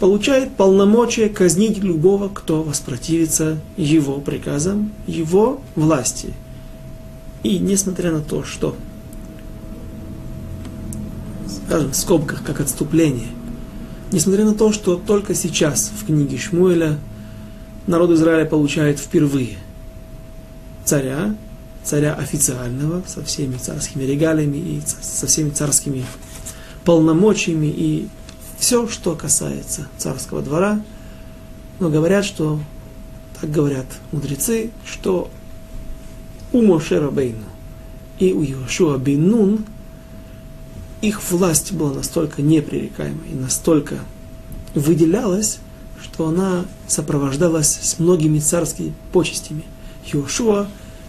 [0.00, 6.32] получает полномочия казнить любого, кто воспротивится его приказам, его власти.
[7.42, 8.74] И несмотря на то, что,
[11.66, 13.28] скажем, в скобках, как отступление,
[14.10, 16.98] несмотря на то, что только сейчас в книге Шмуэля
[17.86, 19.58] народ Израиля получает впервые
[20.86, 21.34] царя,
[21.84, 26.06] царя официального, со всеми царскими регалиями и со всеми царскими
[26.84, 28.08] полномочиями и
[28.60, 30.82] все, что касается царского двора,
[31.80, 32.60] но говорят, что,
[33.40, 35.30] так говорят мудрецы, что
[36.52, 37.46] у Моше Рабейну
[38.18, 39.64] и у Иошуа бин Нун
[41.00, 44.00] их власть была настолько непререкаема и настолько
[44.74, 45.58] выделялась,
[46.02, 49.64] что она сопровождалась с многими царскими почестями.
[50.12, 50.68] Иошуа,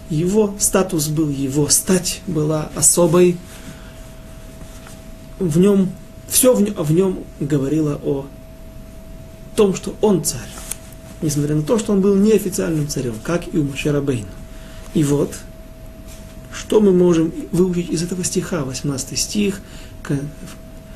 [0.09, 3.37] его статус был, его стать была особой.
[5.37, 5.89] В нем
[6.31, 8.25] все в нем, говорило о
[9.57, 10.39] том, что он царь,
[11.21, 14.29] несмотря на то, что он был неофициальным царем, как и у Мушерабейна.
[14.93, 15.35] И вот,
[16.53, 19.59] что мы можем выучить из этого стиха, 18 стих,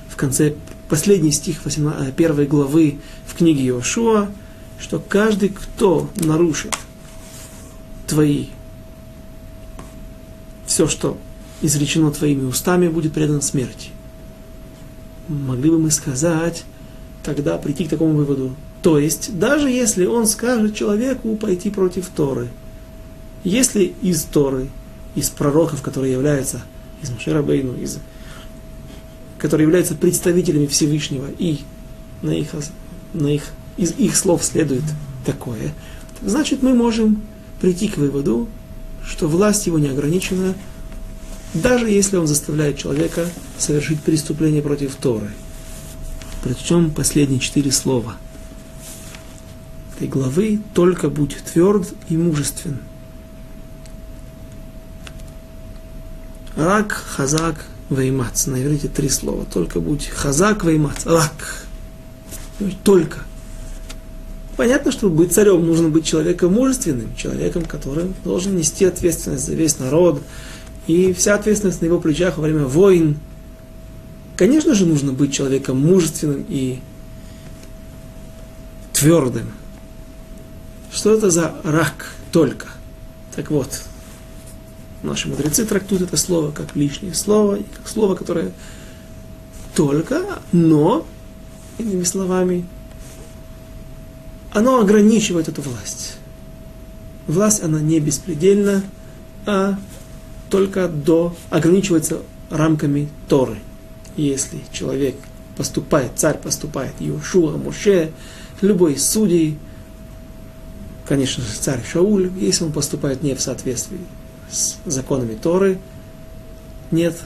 [0.10, 0.56] в конце,
[0.88, 4.30] последний стих 18, первой главы в книге Иошуа,
[4.80, 6.74] что каждый, кто нарушит
[8.08, 8.48] твои,
[10.66, 11.18] все, что
[11.62, 13.90] изречено твоими устами, будет предан смерти
[15.28, 16.64] могли бы мы сказать,
[17.24, 18.56] тогда прийти к такому выводу.
[18.82, 22.50] То есть, даже если он скажет человеку пойти против Торы,
[23.44, 24.70] если из Торы,
[25.16, 26.62] из пророков, которые являются,
[27.02, 28.00] из Мушерабейну, из,
[29.38, 31.60] которые являются представителями Всевышнего, и
[32.22, 32.50] на их,
[33.14, 33.44] на их,
[33.78, 34.84] из их слов следует
[35.26, 35.74] такое,
[36.22, 37.24] значит мы можем
[37.62, 38.48] прийти к выводу,
[39.04, 40.54] что власть его не ограничена
[41.56, 43.28] даже если он заставляет человека
[43.58, 45.32] совершить преступление против Торы.
[46.44, 48.18] Причем последние четыре слова
[49.96, 52.80] этой главы «Только будь тверд и мужествен».
[56.56, 58.48] Рак, хазак, веймац.
[58.48, 59.46] На иврите три слова.
[59.46, 61.06] Только будь хазак, веймац.
[61.06, 61.66] Рак.
[62.84, 63.20] Только.
[64.56, 69.80] Понятно, что быть царем нужно быть человеком мужественным, человеком, который должен нести ответственность за весь
[69.80, 70.22] народ,
[70.88, 73.18] и вся ответственность на его плечах во время войн.
[74.38, 76.80] Конечно же, нужно быть человеком мужественным и
[78.94, 79.48] твердым.
[80.92, 82.68] Что это за рак только?
[83.36, 83.82] Так вот,
[85.04, 88.52] наши мудрецы трактуют это слово как лишнее слово, как слово, которое
[89.76, 91.06] только, но,
[91.78, 92.66] иными словами,
[94.54, 96.16] оно ограничивает эту власть.
[97.28, 98.84] Власть, она не беспредельна,
[99.46, 99.78] а
[100.56, 103.58] только до, ограничивается рамками Торы.
[104.16, 105.18] Если человек
[105.58, 108.14] поступает, царь поступает, Иошуа, Моше,
[108.62, 109.58] любой судей,
[111.06, 114.00] конечно же, царь Шауль, если он поступает не в соответствии
[114.50, 115.78] с законами Торы,
[116.90, 117.18] нет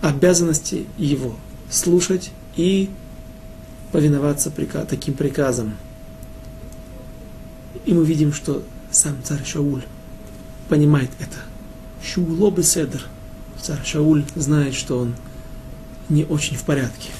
[0.00, 1.36] обязанности его
[1.70, 2.88] слушать и
[3.92, 4.50] повиноваться
[4.88, 5.76] таким приказам.
[7.84, 9.82] И мы видим, что сам царь Шауль
[10.70, 11.36] понимает это.
[12.02, 13.02] Шауло беседр.
[13.60, 15.14] Царь Шауль знает, что он
[16.08, 17.10] не очень в порядке.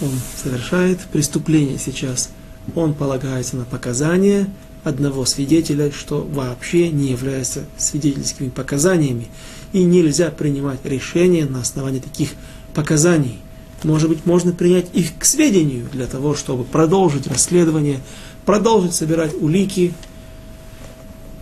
[0.00, 0.10] Он
[0.42, 2.30] совершает преступление сейчас.
[2.74, 4.48] Он полагается на показания
[4.84, 9.28] одного свидетеля, что вообще не является свидетельскими показаниями.
[9.72, 12.30] И нельзя принимать решения на основании таких
[12.74, 13.38] показаний.
[13.82, 18.00] Может быть, можно принять их к сведению для того, чтобы продолжить расследование,
[18.44, 19.92] продолжить собирать улики,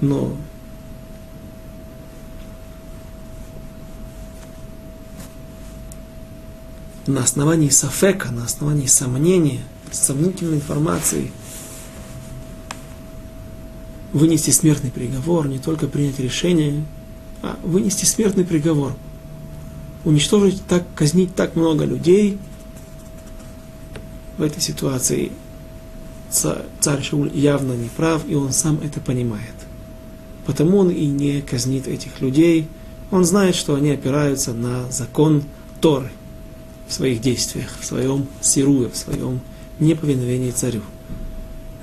[0.00, 0.36] но
[7.06, 11.30] на основании сафека, на основании сомнения, сомнительной информации
[14.12, 16.84] вынести смертный приговор, не только принять решение,
[17.42, 18.94] а вынести смертный приговор,
[20.04, 22.38] уничтожить так, казнить так много людей
[24.38, 25.32] в этой ситуации
[26.30, 29.54] царь Шауль явно не прав, и он сам это понимает.
[30.46, 32.68] Потому он и не казнит этих людей.
[33.10, 35.44] Он знает, что они опираются на закон
[35.80, 36.10] Торы
[36.88, 39.40] в своих действиях, в своем сируе, в своем
[39.78, 40.82] неповиновении царю.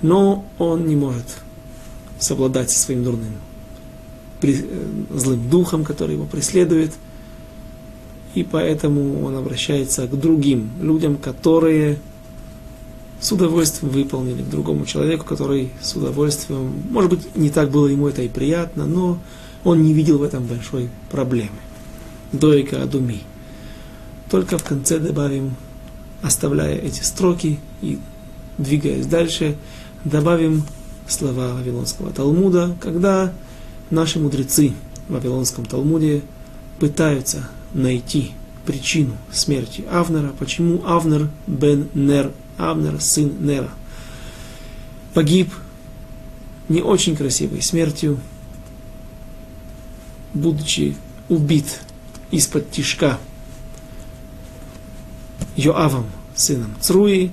[0.01, 1.25] Но он не может
[2.19, 3.33] совладать со своим дурным
[4.41, 4.53] э,
[5.13, 6.91] злым духом, который его преследует.
[8.33, 11.99] И поэтому он обращается к другим людям, которые
[13.19, 18.07] с удовольствием выполнили к другому человеку, который с удовольствием, может быть, не так было ему
[18.07, 19.19] это и приятно, но
[19.63, 21.49] он не видел в этом большой проблемы.
[22.31, 23.21] Дойка Адуми.
[24.31, 25.55] Только в конце добавим,
[26.21, 27.99] оставляя эти строки и
[28.57, 29.57] двигаясь дальше,
[30.05, 30.63] добавим
[31.05, 33.33] слова Вавилонского Талмуда, когда
[33.89, 34.71] наши мудрецы
[35.09, 36.21] в Вавилонском Талмуде
[36.79, 38.31] пытаются найти
[38.65, 43.69] причину смерти Авнера, почему Авнер бен Нер Авнер, сын Нера.
[45.13, 45.49] Погиб
[46.69, 48.17] не очень красивой смертью,
[50.33, 50.95] будучи
[51.27, 51.81] убит
[52.31, 53.19] из-под тишка
[55.55, 57.31] Йоавом, сыном Цруи.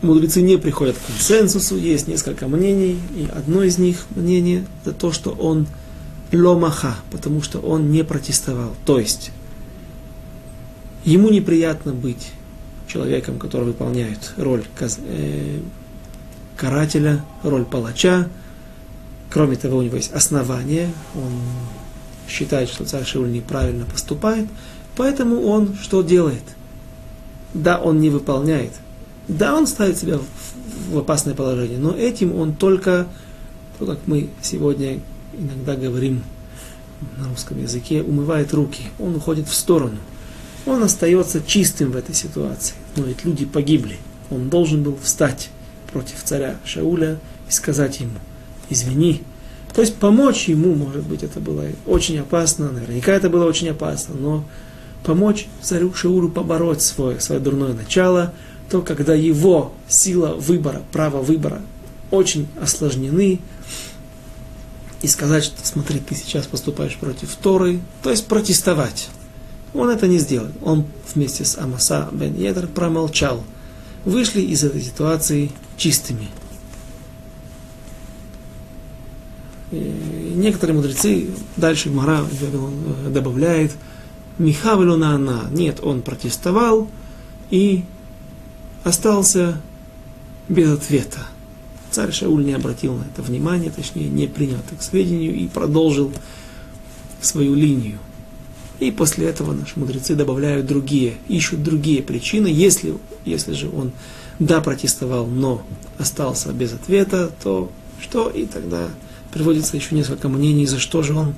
[0.00, 5.10] Мудрецы не приходят к консенсусу, есть несколько мнений, и одно из них мнение это то,
[5.10, 5.66] что он
[6.32, 8.74] ломаха, потому что он не протестовал.
[8.86, 9.32] То есть,
[11.04, 12.30] ему неприятно быть
[12.86, 15.60] человеком, который выполняет роль э,
[16.56, 18.28] карателя, роль палача.
[19.30, 21.32] Кроме того, у него есть основания, он
[22.28, 24.48] считает, что царь Шиуль неправильно поступает,
[24.98, 26.42] поэтому он что делает?
[27.54, 28.72] Да, он не выполняет.
[29.28, 30.18] Да, он ставит себя
[30.90, 33.06] в, опасное положение, но этим он только,
[33.78, 35.00] то, как мы сегодня
[35.38, 36.22] иногда говорим
[37.16, 39.96] на русском языке, умывает руки, он уходит в сторону–
[40.68, 42.74] он остается чистым в этой ситуации.
[42.96, 43.96] Но ведь люди погибли.
[44.30, 45.48] Он должен был встать
[45.92, 47.18] против царя Шауля
[47.48, 48.18] и сказать ему,
[48.68, 49.22] извини.
[49.74, 54.14] То есть помочь ему, может быть, это было очень опасно, наверняка это было очень опасно,
[54.14, 54.44] но
[55.04, 58.34] помочь царю Шаулю побороть свое, свое дурное начало,
[58.70, 61.62] то когда его сила выбора, право выбора
[62.10, 63.40] очень осложнены,
[65.02, 69.08] и сказать, что смотри, ты сейчас поступаешь против Торы, то есть протестовать.
[69.74, 70.48] Он это не сделал.
[70.62, 73.44] Он вместе с Амаса бен Едр промолчал.
[74.04, 76.28] Вышли из этой ситуации чистыми.
[79.70, 79.76] И
[80.34, 82.24] некоторые мудрецы, дальше Мара
[83.08, 83.72] добавляет,
[84.38, 85.46] Михавелуна она.
[85.50, 86.88] Нет, он протестовал
[87.50, 87.84] и
[88.84, 89.60] остался
[90.48, 91.20] без ответа.
[91.90, 96.12] Царь Шауль не обратил на это внимания, точнее, не принял это к сведению и продолжил
[97.20, 97.98] свою линию.
[98.78, 102.46] И после этого наши мудрецы добавляют другие, ищут другие причины.
[102.46, 103.90] Если, если же он
[104.38, 105.62] да протестовал, но
[105.98, 108.28] остался без ответа, то что?
[108.28, 108.88] И тогда
[109.32, 111.34] приводится еще несколько мнений, за что же он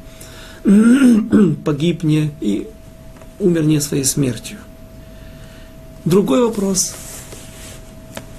[1.64, 2.68] погиб не и
[3.40, 4.58] умер не своей смертью.
[6.04, 6.94] Другой вопрос,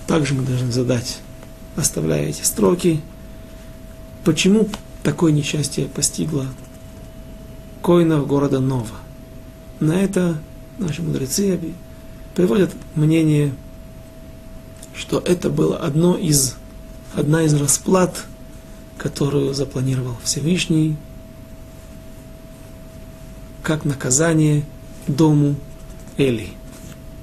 [0.07, 1.19] также мы должны задать,
[1.75, 3.01] оставляя эти строки,
[4.23, 4.69] почему
[5.03, 6.47] такое несчастье постигло
[7.81, 8.95] коинов города Нова.
[9.79, 10.37] На это
[10.77, 11.59] наши мудрецы
[12.35, 13.53] приводят мнение,
[14.95, 16.55] что это было одно из,
[17.15, 18.25] одна из расплат,
[18.97, 20.95] которую запланировал Всевышний,
[23.63, 24.63] как наказание
[25.07, 25.55] дому
[26.17, 26.49] Эли.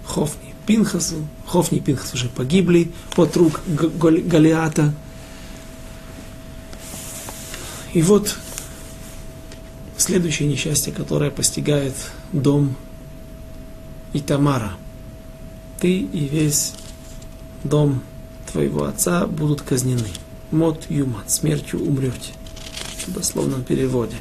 [0.04, 4.94] Хофни Пинхасу, Хофни и Пинхас уже погибли от рук Голиата.
[7.94, 8.36] И вот
[9.96, 11.94] следующее несчастье, которое постигает
[12.32, 12.76] дом
[14.12, 14.72] Итамара.
[15.80, 16.74] Ты и весь
[17.64, 18.02] дом
[18.50, 20.08] твоего отца будут казнены.
[20.50, 22.32] Мот юмат, смертью умрете.
[23.06, 24.16] В дословном переводе.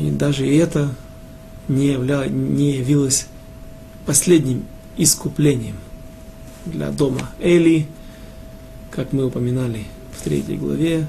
[0.00, 0.90] И даже это
[1.68, 3.26] не, явля, не явилось
[4.04, 4.64] последним
[4.96, 5.76] искуплением
[6.66, 7.86] для дома Эли,
[8.90, 9.84] как мы упоминали
[10.16, 11.06] в третьей главе.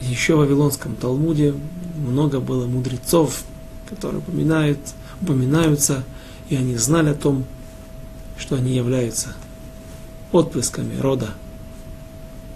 [0.00, 1.54] Еще в Вавилонском Талмуде
[1.96, 3.42] много было мудрецов,
[3.88, 4.78] которые упоминают,
[5.20, 6.04] упоминаются,
[6.48, 7.44] и они знали о том,
[8.38, 9.34] что они являются
[10.32, 11.30] отпрысками рода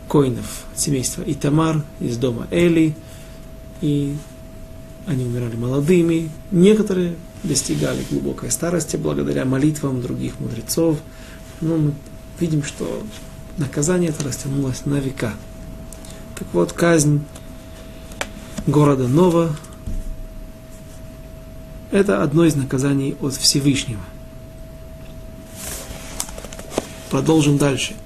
[0.08, 2.94] коинов семейства Итамар из дома Эли,
[3.80, 4.16] и
[5.06, 6.30] они умирали молодыми.
[6.50, 10.98] Некоторые достигали глубокой старости благодаря молитвам других мудрецов.
[11.60, 11.94] Но мы
[12.40, 13.02] видим, что
[13.56, 15.34] наказание это растянулось на века.
[16.38, 17.22] Так вот, казнь
[18.66, 19.56] города Нова–
[21.90, 24.02] это одно из наказаний от Всевышнего.
[27.10, 27.94] Продолжим дальше–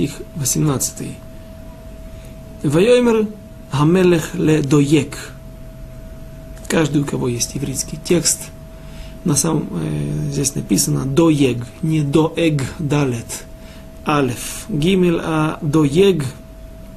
[0.00, 1.08] стих 18.
[2.62, 3.28] Вайомер
[3.70, 5.32] Хамелех ле доек.
[6.68, 8.40] Каждый, у кого есть еврейский текст,
[9.24, 13.44] на самом э, здесь написано доег, не доэг далет,
[14.06, 16.24] алеф, гимель, а доег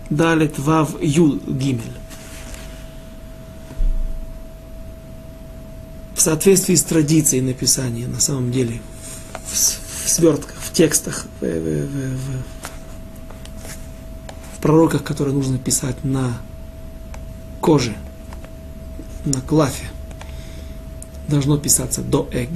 [0.10, 1.82] далет вав юл гимель.
[6.16, 8.80] В соответствии с традицией написания, на самом деле,
[9.45, 12.62] в, в свертках, в текстах, в, в, в,
[14.64, 16.38] пророках, которые нужно писать на
[17.59, 17.93] коже,
[19.26, 19.86] на клафе,
[21.28, 22.49] должно писаться до эг,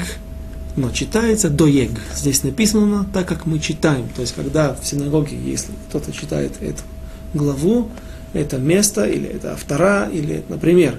[0.78, 1.92] но читается до ег.
[2.16, 4.08] Здесь написано так, как мы читаем.
[4.16, 6.84] То есть, когда в синагоге, если кто-то читает эту
[7.34, 7.90] главу,
[8.32, 10.98] это место, или это автора, или, например,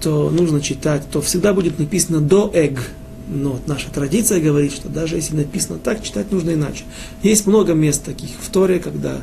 [0.00, 2.80] то нужно читать, то всегда будет написано до эг.
[3.28, 6.84] Но вот наша традиция говорит, что даже если написано так, читать нужно иначе.
[7.22, 9.20] Есть много мест таких в Торе, когда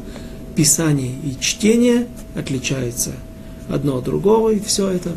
[0.56, 3.12] писание и чтение отличается
[3.68, 5.12] одно от другого, и все это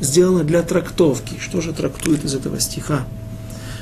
[0.00, 1.34] сделано для трактовки.
[1.38, 3.04] Что же трактует из этого стиха?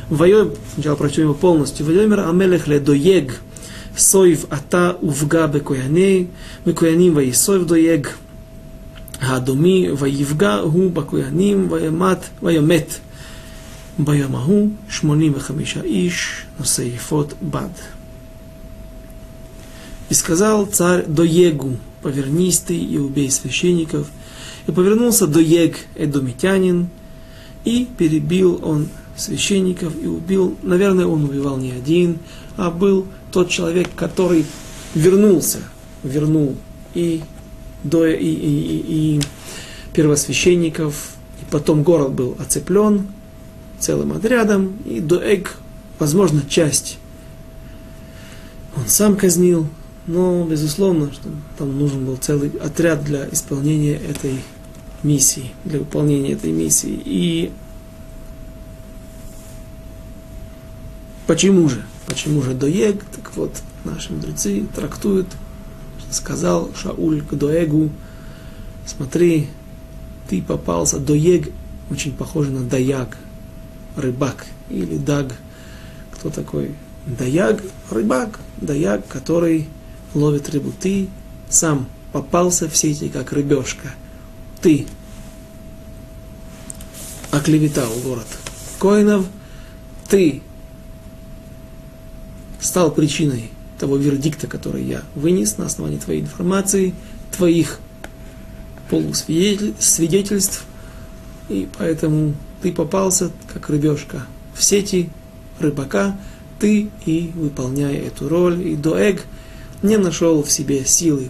[0.08, 1.86] Вайом, сначала прочтем его полностью.
[1.86, 3.40] Вайомер амелех ле доег
[3.96, 6.30] соев ата увга бекояней,
[6.64, 8.16] бекояним ваисоев доег,
[9.22, 12.98] האדומי ויפגע הוא בכהנים וימת, וימת
[13.98, 17.68] ביום ההוא שמונים וחמישה איש נושאי יפות בד.
[20.09, 24.07] И сказал царь Доегу, повернись ты и убей священников.
[24.67, 26.89] И повернулся Доег, эдомитянин,
[27.65, 28.87] и перебил он
[29.17, 32.19] священников и убил, наверное, он убивал не один,
[32.55, 34.45] а был тот человек, который
[34.93, 35.59] вернулся,
[36.03, 36.55] вернул
[36.93, 37.23] и,
[37.83, 39.21] до, и, и, и, и
[39.93, 43.07] первосвященников, и потом город был оцеплен
[43.79, 45.57] целым отрядом, и Доэг,
[45.99, 46.99] возможно, часть
[48.75, 49.67] он сам казнил,
[50.07, 54.41] но, безусловно, что там нужен был целый отряд для исполнения этой
[55.03, 56.99] миссии, для выполнения этой миссии.
[57.03, 57.51] И
[61.27, 61.85] почему же?
[62.07, 63.03] Почему же Доег?
[63.15, 63.51] Так вот,
[63.83, 65.27] наши мудрецы трактуют,
[66.09, 67.89] сказал Шауль к Доегу,
[68.85, 69.49] смотри,
[70.29, 71.49] ты попался, Доег
[71.91, 73.17] очень похоже на Даяг,
[73.97, 75.33] рыбак, или Даг,
[76.11, 76.75] кто такой?
[77.05, 79.67] Даяг, рыбак, Даяг, который
[80.17, 80.73] ловит рыбу.
[80.77, 81.07] Ты
[81.49, 83.93] сам попался в сети, как рыбешка.
[84.61, 84.85] Ты
[87.31, 88.27] оклеветал город
[88.79, 89.25] Коинов.
[90.09, 90.41] Ты
[92.59, 96.95] стал причиной того вердикта, который я вынес на основании твоей информации,
[97.35, 97.79] твоих
[98.89, 100.65] полусвидетельств,
[101.49, 105.09] и поэтому ты попался, как рыбешка, в сети
[105.59, 106.17] рыбака,
[106.59, 109.23] ты и выполняя эту роль, и доэг–
[109.83, 111.29] не нашел в себе силы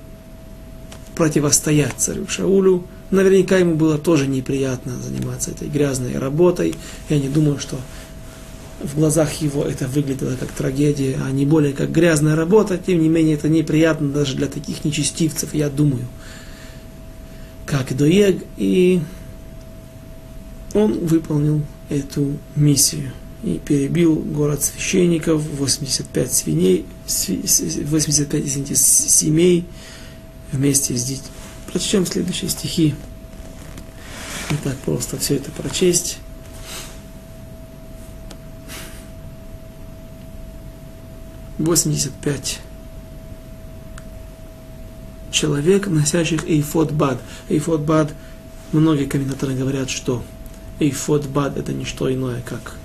[1.16, 2.86] противостоять царю Шаулю.
[3.10, 6.76] Наверняка ему было тоже неприятно заниматься этой грязной работой.
[7.10, 7.78] Я не думаю, что
[8.84, 13.10] в глазах его это выглядело как трагедия, а не более как грязная работа, тем не
[13.10, 16.06] менее это неприятно даже для таких нечестивцев, я думаю,
[17.66, 19.02] как Доег, и
[20.74, 23.12] он выполнил эту миссию
[23.44, 29.66] и перебил город священников, 85 свиней, 85 извините, семей
[30.52, 31.28] вместе с детьми.
[31.72, 32.96] Прочтем следующие стихи.
[34.50, 36.20] Не так просто все это прочесть.
[41.58, 42.60] Восемьдесят пять
[45.32, 47.20] человек, носящих эйфод бад.
[47.50, 48.14] Эйфод бад,
[48.72, 50.24] многие комментаторы говорят, что
[50.80, 52.76] эйфод бад это не что иное, как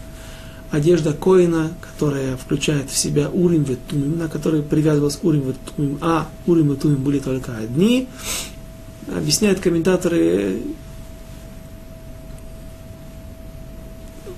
[0.72, 5.98] одежда коина, которая включает в себя урим и тумим, на который привязывалась урим и тумим,
[6.00, 8.08] а урим и тумим были только одни,
[9.06, 10.62] объясняют комментаторы,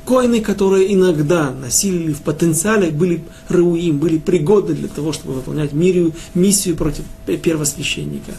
[0.04, 6.12] коины, которые иногда носили в потенциале, были рауим, были пригодны для того, чтобы выполнять мирию,
[6.34, 8.32] миссию против первосвященника,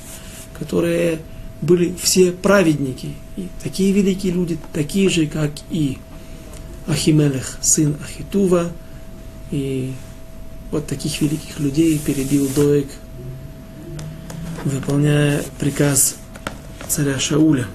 [0.59, 1.19] которые
[1.61, 5.97] были все праведники, и такие великие люди, такие же, как и
[6.87, 8.71] Ахимелех, сын Ахитува,
[9.51, 9.93] и
[10.71, 12.87] вот таких великих людей перебил Доек,
[14.63, 16.15] выполняя приказ
[16.87, 17.67] царя Шауля.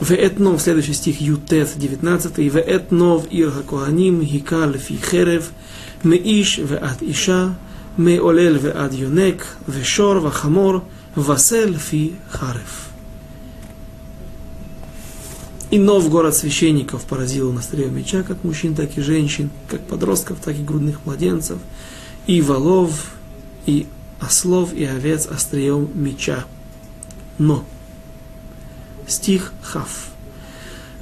[0.00, 2.38] В Этнов следующий стих, Ютет, 19.
[2.38, 5.50] Веэтнов ирха коаним, Хикал фи херев,
[6.02, 7.56] меиш веат иша,
[7.96, 10.84] меолел веат юнек, в Хамор
[11.14, 12.83] васель фи харев.
[15.74, 20.38] И нов город священников поразил на стрел меча как мужчин, так и женщин, как подростков,
[20.38, 21.58] так и грудных младенцев,
[22.28, 23.10] и волов,
[23.66, 23.88] и
[24.20, 26.44] ослов, и овец острием меча.
[27.38, 27.64] Но
[29.08, 29.88] стих Хав.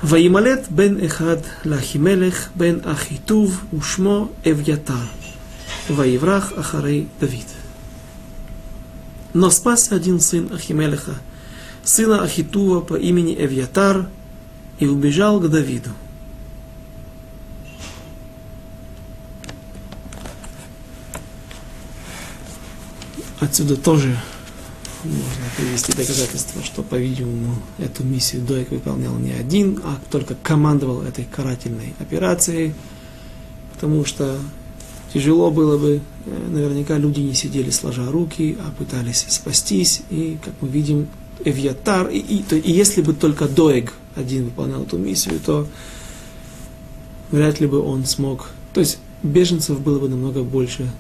[0.01, 5.07] Ваималет бен Эхад Лахимелех бен Ахитув Ушмо Эвьятар.
[5.91, 7.47] Ваеврах Ахарей Давид.
[9.35, 11.13] Но спасся один сын Ахимелеха,
[11.85, 14.09] сына Ахитува по имени Эвьятар–
[14.79, 15.91] и убежал к Давиду.
[23.41, 24.17] Отсюда тоже
[25.05, 31.25] можно привести доказательство, что, по-видимому, эту миссию Дойк выполнял не один, а только командовал этой
[31.25, 32.75] карательной операцией,
[33.75, 34.39] потому что
[35.13, 40.55] тяжело было бы, э, наверняка люди не сидели сложа руки, а пытались спастись, и, как
[40.61, 41.09] мы видим,
[41.45, 45.67] Эвьятар, и, и, то, и если бы только Доег один выполнял эту миссию, то
[47.31, 48.51] вряд ли бы он смог.
[48.73, 50.91] То есть беженцев было бы намного больше,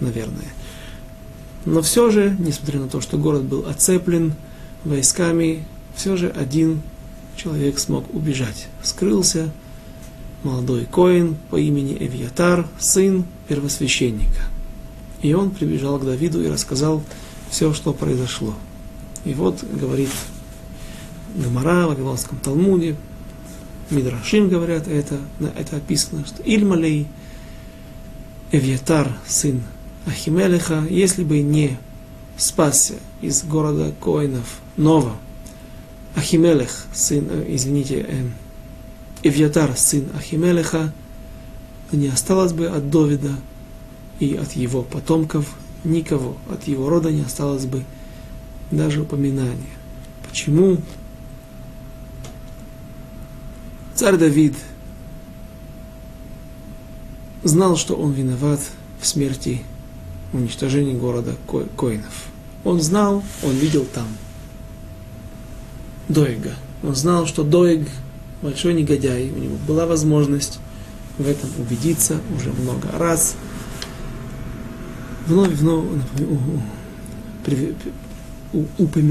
[0.00, 0.52] наверное.
[1.64, 4.34] Но все же, несмотря на то, что город был оцеплен
[4.84, 6.82] войсками, все же один
[7.36, 8.68] человек смог убежать.
[8.82, 9.50] Скрылся
[10.42, 14.42] молодой коин по имени Эвиатар, сын первосвященника.
[15.22, 17.02] И он прибежал к Давиду и рассказал
[17.48, 18.54] все, что произошло.
[19.24, 20.10] И вот говорит
[21.34, 22.96] Гамара, в Вавилонском Талмуде,
[23.90, 25.18] Мидрашим говорят это,
[25.56, 27.06] это описано, что Ильмалей
[28.50, 29.62] Эвьятар, сын
[30.06, 31.76] Ахимелеха, если бы не
[32.36, 35.16] спасся из города Коинов Нова,
[36.14, 38.24] Ахимелех, сын, э, извините, э,
[39.22, 40.92] Эвьятар, сын Ахимелеха,
[41.92, 43.32] не осталось бы от Довида
[44.20, 45.46] и от его потомков
[45.84, 47.82] никого, от его рода не осталось бы
[48.70, 49.56] даже упоминания.
[50.28, 50.78] Почему?
[53.94, 54.54] Царь Давид
[57.44, 58.60] знал, что он виноват
[59.00, 59.62] в смерти,
[60.32, 61.36] уничтожении города
[61.76, 62.24] Коинов.
[62.64, 64.08] Он знал, он видел там
[66.08, 66.54] Доига.
[66.82, 67.88] Он знал, что Доиг
[68.42, 70.58] большой негодяй, у него была возможность
[71.16, 73.36] в этом убедиться уже много раз.
[75.28, 75.86] Вновь, вновь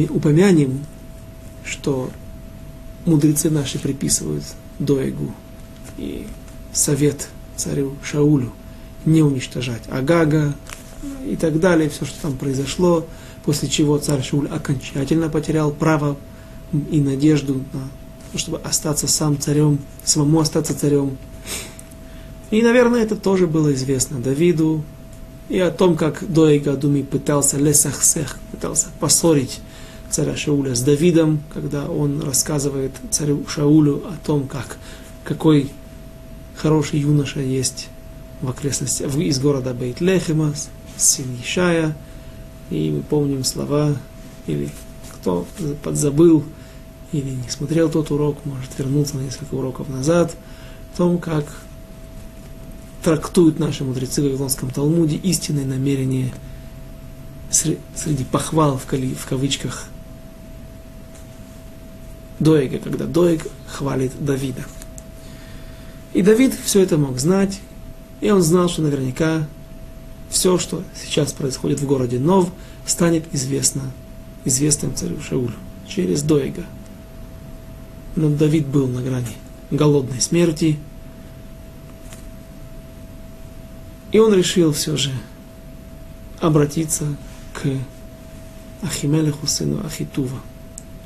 [0.09, 0.85] упомянем,
[1.63, 2.11] что
[3.05, 4.43] мудрецы наши приписывают
[4.85, 5.33] Доегу
[5.97, 6.27] и
[6.71, 8.51] совет царю Шаулю
[9.05, 10.53] не уничтожать Агага
[11.25, 13.05] и так далее, все, что там произошло,
[13.43, 16.17] после чего царь Шауль окончательно потерял право
[16.91, 17.89] и надежду на
[18.31, 21.17] то, чтобы остаться сам царем, самому остаться царем.
[22.51, 24.83] И, наверное, это тоже было известно Давиду,
[25.49, 29.59] и о том, как Доига Думи пытался лесахсех, пытался поссорить
[30.13, 34.77] царя Шауля с Давидом, когда он рассказывает царю Шаулю о том, как,
[35.23, 35.71] какой
[36.55, 37.87] хороший юноша есть
[38.39, 40.53] в окрестностях, из города Бейт-Лехема,
[40.97, 41.97] сын Ишая,
[42.69, 43.95] и мы помним слова,
[44.45, 44.69] или
[45.15, 45.47] кто
[45.81, 46.43] подзабыл,
[47.11, 50.35] или не смотрел тот урок, может вернуться на несколько уроков назад,
[50.93, 51.45] о том, как
[53.03, 56.31] трактуют наши мудрецы в Вавилонском Талмуде истинное намерение
[57.49, 58.85] среди похвал в,
[59.25, 59.87] кавычках
[62.43, 64.63] Доега, когда Доег хвалит Давида.
[66.13, 67.59] И Давид все это мог знать,
[68.21, 69.47] и он знал, что наверняка
[70.29, 72.51] все, что сейчас происходит в городе Нов,
[72.85, 73.81] станет известно,
[74.45, 75.53] известным царю Шаулю
[75.87, 76.65] через Доега.
[78.15, 79.25] Но Давид был на грани
[79.71, 80.77] голодной смерти,
[84.11, 85.11] и он решил все же
[86.39, 87.05] обратиться
[87.53, 87.65] к
[88.83, 90.37] Ахимелеху, сыну Ахитува–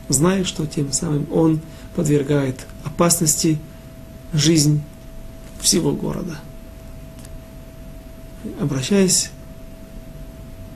[0.09, 1.61] зная, что тем самым он
[1.95, 3.59] подвергает опасности
[4.33, 4.81] жизнь
[5.59, 6.37] всего города.
[8.59, 9.31] Обращаясь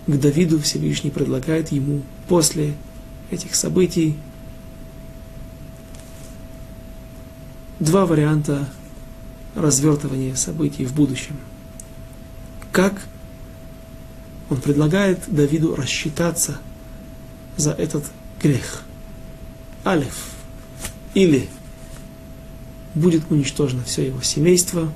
[0.08, 2.74] к Давиду, Всевышний предлагает ему после
[3.30, 4.18] этих событий
[7.80, 8.68] два варианта
[9.56, 11.38] развертывания событий в будущем.
[12.72, 13.02] Как
[14.50, 16.58] он предлагает Давиду рассчитаться
[17.58, 18.04] за этот
[18.42, 18.84] грех–
[19.86, 20.28] Алиф.
[21.14, 21.50] Или
[22.96, 24.92] будет уничтожено все его семейство,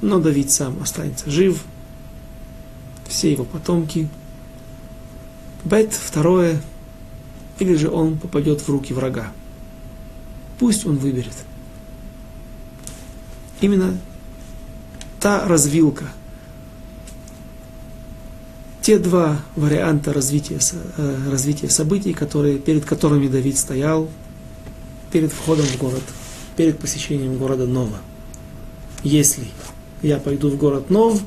[0.00, 1.62] но Давид сам останется жив,
[3.08, 4.08] все его потомки.
[5.64, 6.60] Бет, второе,
[7.58, 9.32] или же он попадет в руки врага.
[10.58, 11.34] Пусть он выберет.
[13.60, 13.98] Именно
[15.20, 16.06] та развилка,
[18.82, 20.58] те два варианта развития,
[20.96, 24.10] э, развития событий, которые, перед которыми Давид стоял
[25.12, 26.02] перед входом в город,
[26.56, 27.98] перед посещением города Нова.
[29.04, 29.44] Если
[30.02, 31.22] я пойду в город Нов,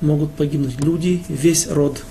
[0.00, 2.04] могут погибнуть люди, весь род,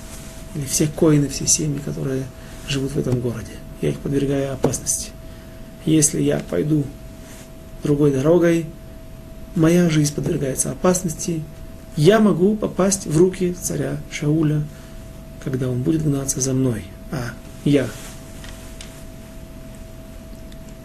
[0.55, 2.26] или все коины, все семьи, которые
[2.68, 3.53] живут в этом городе.
[3.82, 5.10] Я их подвергаю опасности.
[5.86, 6.84] Если я пойду
[7.82, 8.66] другой дорогой,
[9.55, 11.41] моя жизнь подвергается опасности,
[12.00, 14.64] я могу попасть в руки царя Шауля,
[15.43, 16.86] когда он будет гнаться за мной.
[17.12, 17.32] А
[17.66, 17.89] я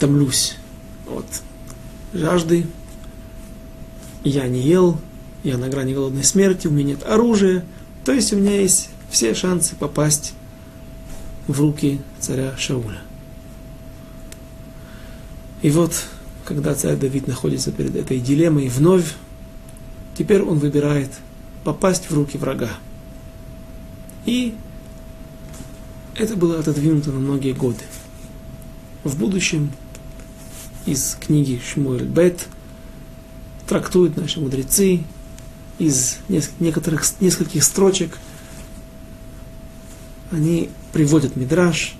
[0.01, 0.57] томлюсь
[1.07, 1.25] от
[2.12, 2.67] жажды,
[4.25, 4.99] я не ел,
[5.45, 7.65] я на грани голодной смерти, у меня нет оружия,
[8.05, 10.35] то есть у меня есть все шансы попасть
[11.47, 13.03] в руки царя Шауля.
[15.62, 15.93] И вот,
[16.45, 19.15] когда царь Давид находится перед этой дилеммой, вновь
[20.17, 21.11] Теперь он выбирает
[21.65, 22.71] попасть в руки врага.
[24.27, 24.55] И
[26.15, 27.83] это было отодвинуто на многие годы.
[29.03, 29.73] В будущем
[30.87, 32.47] из книги Шмуэль Бет
[33.67, 35.01] трактуют наши мудрецы
[35.79, 36.19] из
[36.61, 38.19] некоторых, нескольких строчек.
[40.31, 41.97] Они приводят Мидраш,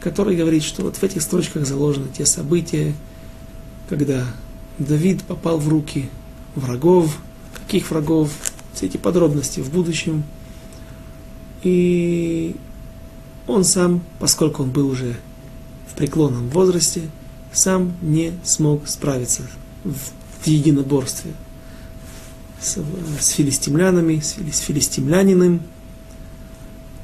[0.00, 2.92] который говорит, что вот в этих строчках заложены те события,
[3.88, 4.26] когда
[4.78, 6.10] Давид попал в руки
[6.56, 7.18] врагов,
[7.72, 8.30] каких врагов,
[8.74, 10.24] все эти подробности в будущем.
[11.62, 12.54] И
[13.46, 15.16] он сам, поскольку он был уже
[15.88, 17.00] в преклонном возрасте,
[17.50, 19.44] сам не смог справиться
[19.84, 21.32] в, единоборстве
[22.60, 22.76] с,
[23.18, 25.62] с филистимлянами, с, с филистимлянином.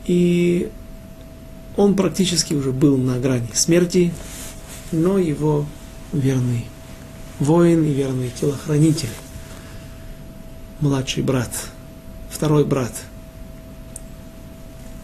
[0.07, 0.71] И
[1.79, 4.13] он практически уже был на грани смерти,
[4.93, 5.65] но его
[6.13, 6.67] верный
[7.39, 9.09] воин и верный телохранитель
[10.81, 11.51] младший брат,
[12.31, 12.93] второй брат,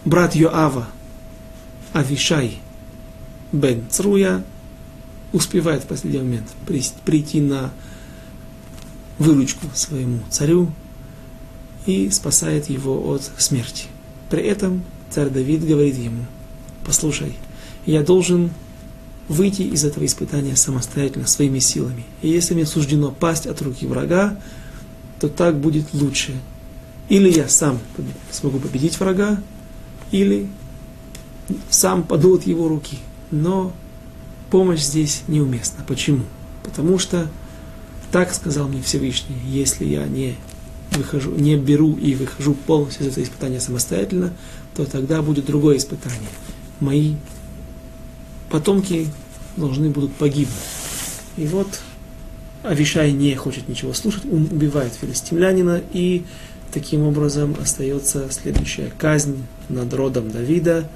[0.05, 0.87] брат Йоава,
[1.93, 2.59] Авишай,
[3.53, 4.45] бен Цруя,
[5.33, 6.49] успевает в последний момент
[7.05, 7.73] прийти на
[9.19, 10.71] выручку своему царю
[11.87, 13.87] и спасает его от смерти.
[14.31, 16.25] При этом царь Давид говорит ему,
[16.85, 17.37] послушай,
[17.87, 18.51] я должен
[19.29, 22.05] выйти из этого испытания самостоятельно, своими силами.
[22.23, 24.37] И если мне суждено пасть от руки врага,
[25.21, 26.35] то так будет лучше.
[27.09, 27.79] Или я сам
[28.31, 29.39] смогу победить врага,
[30.11, 30.49] или
[31.71, 32.99] сам паду от его руки.
[33.31, 33.73] Но
[34.51, 35.85] помощь здесь неуместна.
[35.87, 36.25] Почему?
[36.63, 37.29] Потому что
[38.11, 40.37] так сказал мне Всевышний, если я не
[40.93, 44.33] выхожу, не беру и выхожу полностью из этого испытания самостоятельно,
[44.75, 46.29] то тогда будет другое испытание.
[46.81, 47.17] Мои
[48.51, 49.09] потомки
[49.57, 50.55] должны будут погибнуть.
[51.37, 51.81] И вот
[52.65, 56.25] Авишай не хочет ничего слушать, он убивает филистимлянина, и
[56.73, 60.89] таким образом остается следующая казнь над родом Давида.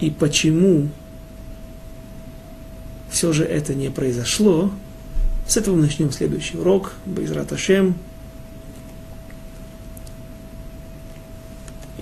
[0.00, 0.88] И почему
[3.08, 4.72] все же это не произошло,
[5.46, 7.94] с этого мы начнем следующий урок, Байзрат Ашем.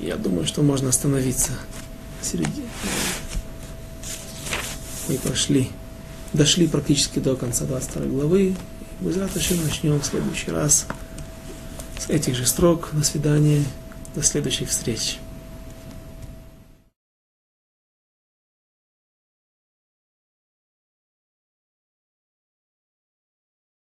[0.00, 1.52] Я думаю, что можно остановиться
[2.22, 2.66] середине.
[5.06, 5.70] Мы прошли
[6.36, 8.54] дошли практически до конца 22 главы.
[9.00, 10.86] Мы завтра начнем в следующий раз
[11.98, 12.90] с этих же строк.
[12.92, 13.64] До свидания.
[14.14, 15.18] До следующих встреч.